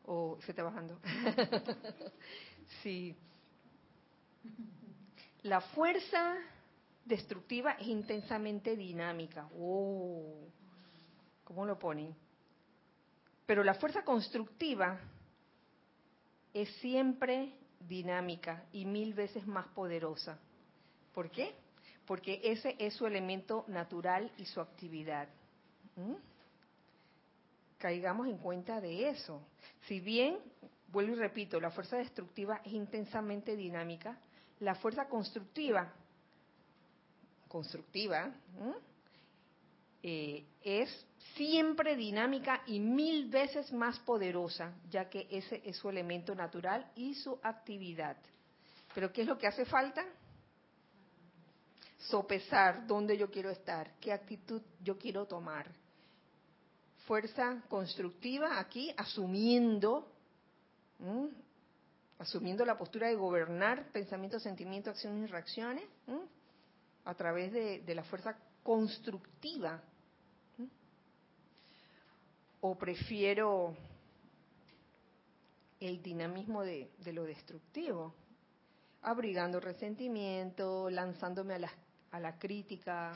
[0.06, 0.98] O se está bajando.
[2.82, 3.16] sí.
[5.42, 6.36] La fuerza
[7.04, 9.48] destructiva es intensamente dinámica.
[9.58, 10.48] Oh,
[11.44, 12.14] ¿Cómo lo ponen?
[13.46, 14.98] Pero la fuerza constructiva
[16.52, 20.38] es siempre dinámica y mil veces más poderosa.
[21.12, 21.54] ¿Por qué?
[22.06, 25.28] Porque ese es su elemento natural y su actividad.
[25.96, 26.14] ¿Mm?
[27.78, 29.42] Caigamos en cuenta de eso.
[29.86, 30.38] Si bien,
[30.88, 34.18] vuelvo y repito, la fuerza destructiva es intensamente dinámica,
[34.60, 35.92] la fuerza constructiva
[37.54, 38.34] constructiva,
[40.02, 46.34] eh, es siempre dinámica y mil veces más poderosa, ya que ese es su elemento
[46.34, 48.16] natural y su actividad.
[48.92, 50.04] Pero ¿qué es lo que hace falta?
[51.98, 55.70] Sopesar dónde yo quiero estar, qué actitud yo quiero tomar.
[57.06, 60.10] Fuerza constructiva aquí, asumiendo
[62.18, 65.84] asumiendo la postura de gobernar pensamientos, sentimientos, acciones y reacciones.
[67.04, 69.80] A través de, la fuerza constructiva.
[72.60, 73.76] O prefiero
[75.80, 78.14] el dinamismo de, lo destructivo,
[79.02, 81.70] abrigando resentimiento, lanzándome a la,
[82.10, 83.12] a la crítica,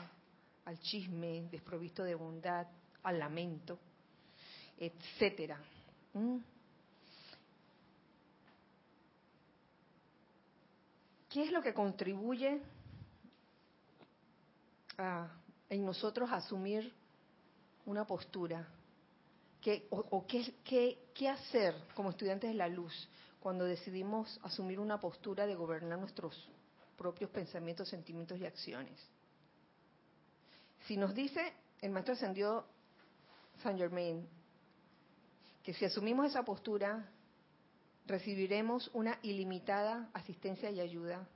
[0.65, 2.67] al chisme, desprovisto de bondad,
[3.01, 3.79] al lamento,
[4.77, 5.59] etcétera.
[11.27, 12.61] ¿Qué es lo que contribuye
[15.69, 16.93] en nosotros asumir
[17.85, 18.67] una postura?
[19.61, 25.45] ¿Qué, o, qué, qué, hacer como estudiantes de la luz cuando decidimos asumir una postura
[25.45, 26.49] de gobernar nuestros
[26.97, 28.99] propios pensamientos, sentimientos y acciones?
[30.87, 32.65] Si nos dice el maestro ascendió
[33.63, 34.27] Saint Germain
[35.63, 37.09] que si asumimos esa postura
[38.05, 41.27] recibiremos una ilimitada asistencia y ayuda.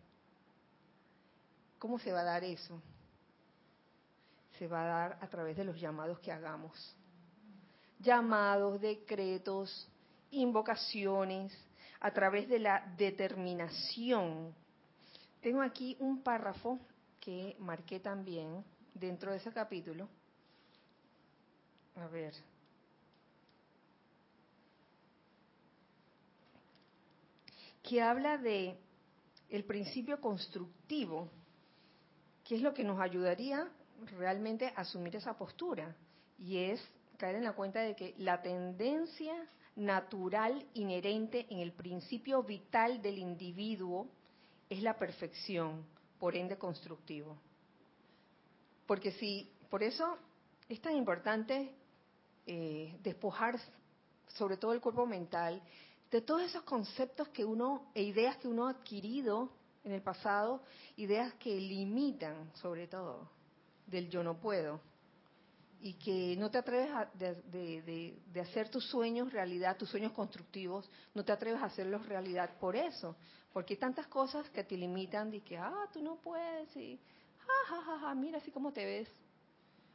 [1.77, 2.81] ¿Cómo se va a dar eso?
[4.57, 6.95] Se va a dar a través de los llamados que hagamos.
[7.99, 9.89] Llamados, decretos,
[10.31, 11.53] invocaciones,
[11.99, 14.53] a través de la determinación.
[15.41, 16.79] Tengo aquí un párrafo
[17.19, 20.07] que marqué también dentro de ese capítulo.
[21.95, 22.33] A ver.
[27.83, 28.77] que habla de
[29.49, 31.29] el principio constructivo,
[32.43, 33.67] que es lo que nos ayudaría
[34.17, 35.95] realmente asumir esa postura,
[36.37, 36.81] y es
[37.17, 39.33] caer en la cuenta de que la tendencia
[39.75, 44.07] natural inherente en el principio vital del individuo
[44.69, 45.85] es la perfección,
[46.19, 47.37] por ende constructivo.
[48.85, 50.17] Porque si, por eso
[50.69, 51.73] es tan importante
[52.45, 53.59] eh, despojar
[54.27, 55.61] sobre todo el cuerpo mental
[56.11, 59.49] de todos esos conceptos que uno e ideas que uno ha adquirido
[59.83, 60.61] en el pasado,
[60.95, 63.29] ideas que limitan sobre todo
[63.87, 64.81] del yo no puedo
[65.81, 70.13] y que no te atreves a de, de, de, hacer tus sueños realidad, tus sueños
[70.13, 73.17] constructivos, no te atreves a hacerlos realidad por eso,
[73.51, 76.97] porque hay tantas cosas que te limitan de que, ah, tú no puedes y,
[77.37, 79.09] ja, ja, ja, mira así como te ves.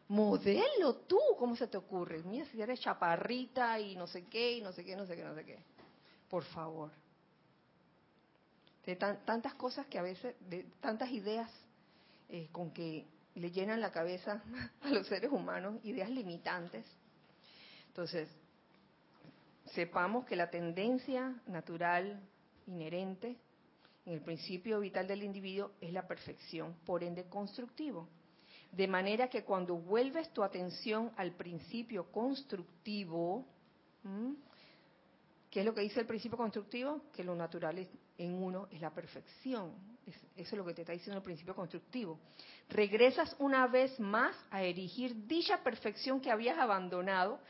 [0.09, 2.23] Modelo tú, ¿cómo se te ocurre?
[2.23, 5.25] Mira si eres chaparrita y no sé qué, y no sé qué, no sé qué,
[5.25, 5.59] no sé qué
[6.29, 6.91] por favor.
[8.85, 11.51] De tan, tantas cosas que a veces, de tantas ideas
[12.29, 13.07] eh, con que
[13.39, 14.43] le llenan la cabeza
[14.83, 16.85] a los seres humanos, ideas limitantes.
[17.89, 18.29] Entonces,
[19.75, 22.21] sepamos que la tendencia natural
[22.67, 23.37] inherente
[24.07, 28.09] en el principio vital del individuo es la perfección, por ende constructivo.
[28.73, 33.47] De manera que cuando vuelves tu atención al principio constructivo,
[34.05, 34.37] ¿m?
[35.59, 37.01] ¿Qué es lo que dice el principio constructivo?
[37.13, 39.73] Que lo natural es, en uno es la perfección.
[40.07, 42.21] Es, eso es lo que te está diciendo el principio constructivo.
[42.69, 47.41] Regresas una vez más a erigir dicha perfección que habías abandonado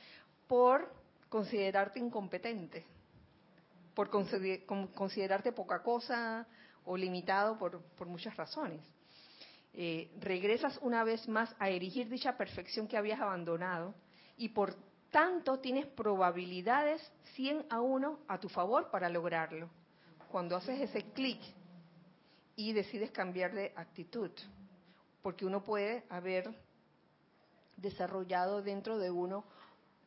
[0.46, 0.90] por
[1.28, 2.86] considerarte incompetente,
[3.92, 6.48] por considerarte poca cosa
[6.86, 8.80] o limitado por, por muchas razones.
[9.74, 13.94] Eh, regresas una vez más a erigir dicha perfección que habías abandonado
[14.38, 14.74] y por
[15.10, 17.00] tanto tienes probabilidades
[17.34, 19.68] 100 a 1 a tu favor para lograrlo.
[20.30, 21.40] Cuando haces ese clic
[22.56, 24.30] y decides cambiar de actitud,
[25.22, 26.54] porque uno puede haber
[27.76, 29.44] desarrollado dentro de uno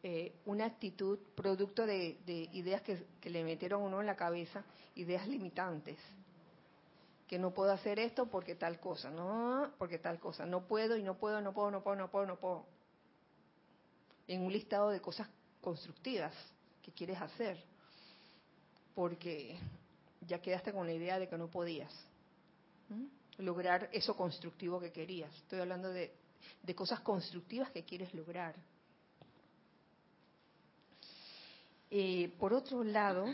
[0.03, 4.15] eh, una actitud producto de, de ideas que, que, le metieron a uno en la
[4.15, 4.63] cabeza,
[4.95, 5.97] ideas limitantes.
[7.27, 11.03] Que no puedo hacer esto porque tal cosa, no, porque tal cosa, no puedo y
[11.03, 12.65] no puedo, no puedo, no puedo, no puedo, no puedo
[14.27, 15.27] en un listado de cosas
[15.61, 16.33] constructivas
[16.81, 17.61] que quieres hacer,
[18.95, 19.57] porque
[20.27, 21.91] ya quedaste con la idea de que no podías
[23.37, 25.33] lograr eso constructivo que querías.
[25.35, 26.11] Estoy hablando de,
[26.63, 28.55] de cosas constructivas que quieres lograr.
[32.39, 33.25] Por otro lado,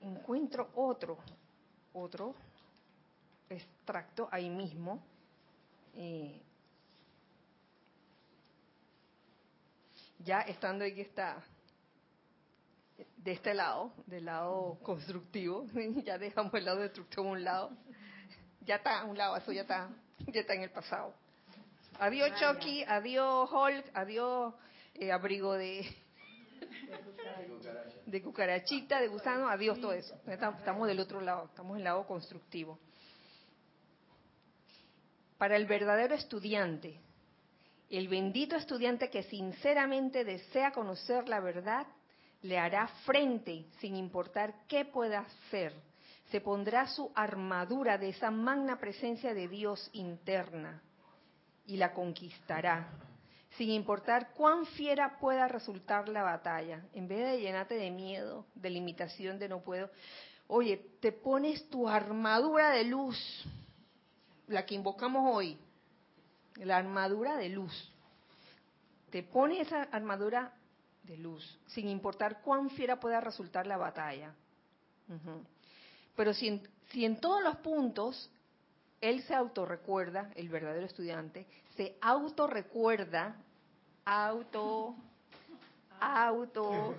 [0.00, 1.18] encuentro otro,
[1.92, 2.34] otro
[3.48, 5.00] extracto ahí mismo,
[5.94, 6.40] eh,
[10.24, 11.42] ya estando aquí está
[13.16, 15.66] de este lado, del lado constructivo,
[16.04, 17.70] ya dejamos el lado destructivo a un lado,
[18.62, 19.88] ya está a un lado, eso ya está,
[20.26, 21.14] ya está en el pasado.
[21.98, 24.54] Adiós Chucky, adiós Hulk, adiós
[24.94, 25.86] eh, abrigo de,
[28.06, 30.18] de cucarachita, de gusano, adiós todo eso.
[30.26, 32.78] Estamos del otro lado, estamos en el lado constructivo.
[35.38, 37.00] Para el verdadero estudiante,
[37.90, 41.86] el bendito estudiante que sinceramente desea conocer la verdad
[42.42, 45.72] le hará frente sin importar qué pueda hacer.
[46.30, 50.82] Se pondrá su armadura de esa magna presencia de Dios interna
[51.66, 52.88] y la conquistará,
[53.56, 56.84] sin importar cuán fiera pueda resultar la batalla.
[56.92, 59.90] En vez de llenarte de miedo, de limitación, de no puedo,
[60.46, 63.16] oye, te pones tu armadura de luz,
[64.48, 65.58] la que invocamos hoy,
[66.56, 67.90] la armadura de luz.
[69.10, 70.52] Te pones esa armadura
[71.02, 74.34] de luz, sin importar cuán fiera pueda resultar la batalla.
[76.16, 78.30] Pero si en, si en todos los puntos
[79.00, 83.36] él se autorrecuerda, el verdadero estudiante, se autorrecuerda,
[84.04, 84.94] auto,
[86.00, 86.94] auto,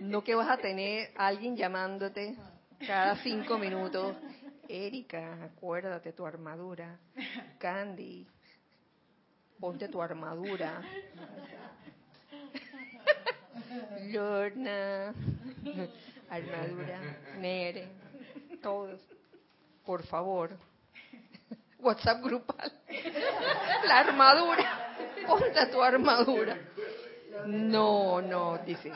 [0.00, 2.36] no que vas a tener alguien llamándote
[2.84, 4.16] cada cinco minutos,
[4.68, 6.98] Erika, acuérdate tu armadura,
[7.58, 8.26] Candy,
[9.60, 10.80] ponte tu armadura.
[14.12, 15.12] Lorna,
[16.30, 17.00] armadura,
[17.38, 17.88] Nere,
[18.62, 19.00] todos,
[19.84, 20.56] por favor.
[21.78, 22.72] WhatsApp grupal.
[23.86, 24.94] La armadura,
[25.26, 26.58] ponte tu armadura.
[27.46, 28.92] No, no, dice.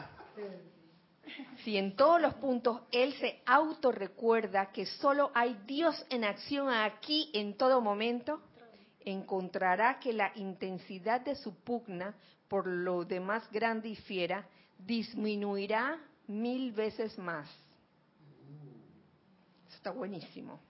[1.65, 7.31] Si en todos los puntos él se autorrecuerda que solo hay Dios en acción aquí
[7.35, 8.41] en todo momento,
[9.05, 12.15] encontrará que la intensidad de su pugna
[12.49, 14.47] por lo demás grande y fiera
[14.79, 17.49] disminuirá mil veces más.
[19.69, 20.61] Eso está buenísimo.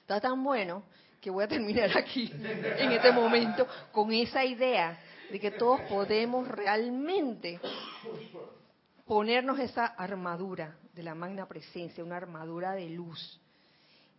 [0.00, 0.84] Está tan bueno
[1.20, 4.98] que voy a terminar aquí, en este momento, con esa idea
[5.30, 7.60] de que todos podemos realmente
[9.04, 13.40] ponernos esa armadura de la magna presencia, una armadura de luz.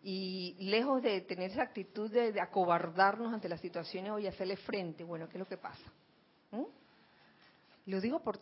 [0.04, 5.28] Y lejos de tener esa actitud de, acobardarnos ante las situaciones o hacerle frente, bueno,
[5.28, 5.92] ¿qué es lo que pasa?
[6.52, 6.64] ¿Mm?
[7.88, 8.40] Lo digo por,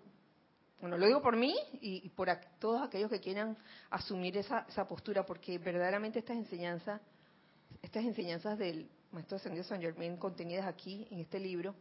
[0.82, 2.30] bueno, lo digo por mí y, por
[2.60, 3.58] todos aquellos que quieran
[3.90, 7.02] asumir esa, esa postura, porque verdaderamente estas enseñanzas,
[7.82, 11.76] estas enseñanzas del Maestro Ascendido San Germain contenidas aquí en este libro,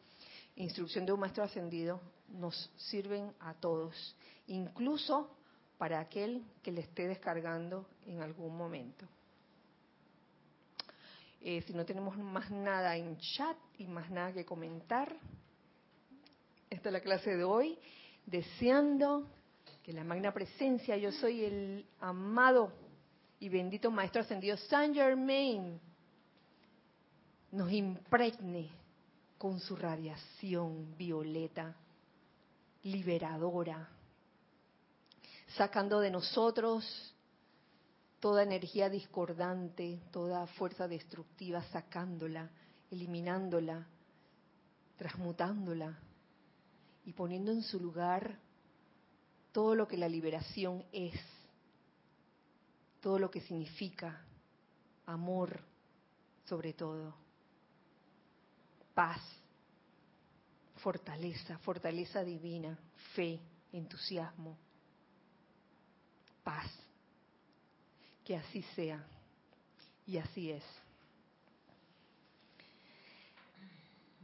[0.57, 5.37] Instrucción de un Maestro Ascendido, nos sirven a todos, incluso
[5.79, 9.07] para aquel que le esté descargando en algún momento.
[11.47, 15.15] Eh, si no tenemos más nada en chat y más nada que comentar,
[16.71, 17.79] esta es la clase de hoy,
[18.25, 19.29] deseando
[19.83, 22.73] que la magna presencia, yo soy el amado
[23.41, 25.79] y bendito Maestro Ascendido Saint Germain,
[27.53, 28.71] nos impregne
[29.37, 31.77] con su radiación violeta,
[32.85, 33.87] liberadora,
[35.49, 37.14] sacando de nosotros
[38.25, 42.49] toda energía discordante, toda fuerza destructiva, sacándola,
[42.91, 43.87] eliminándola,
[44.97, 45.99] transmutándola
[47.05, 48.39] y poniendo en su lugar
[49.53, 51.21] todo lo que la liberación es,
[53.03, 54.25] todo lo que significa
[55.05, 55.61] amor
[56.47, 57.15] sobre todo,
[58.95, 59.21] paz,
[60.77, 62.79] fortaleza, fortaleza divina,
[63.15, 63.39] fe,
[63.71, 64.57] entusiasmo,
[66.43, 66.84] paz.
[68.25, 69.05] Que así sea.
[70.07, 70.65] Y así es.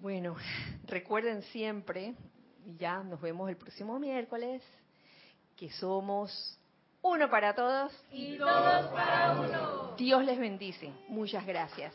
[0.01, 0.37] Bueno,
[0.87, 2.15] recuerden siempre,
[2.65, 4.63] y ya nos vemos el próximo miércoles,
[5.57, 6.59] que somos
[7.03, 9.95] uno para todos y todos para uno.
[9.97, 10.93] Dios les bendice.
[11.09, 11.93] Muchas gracias.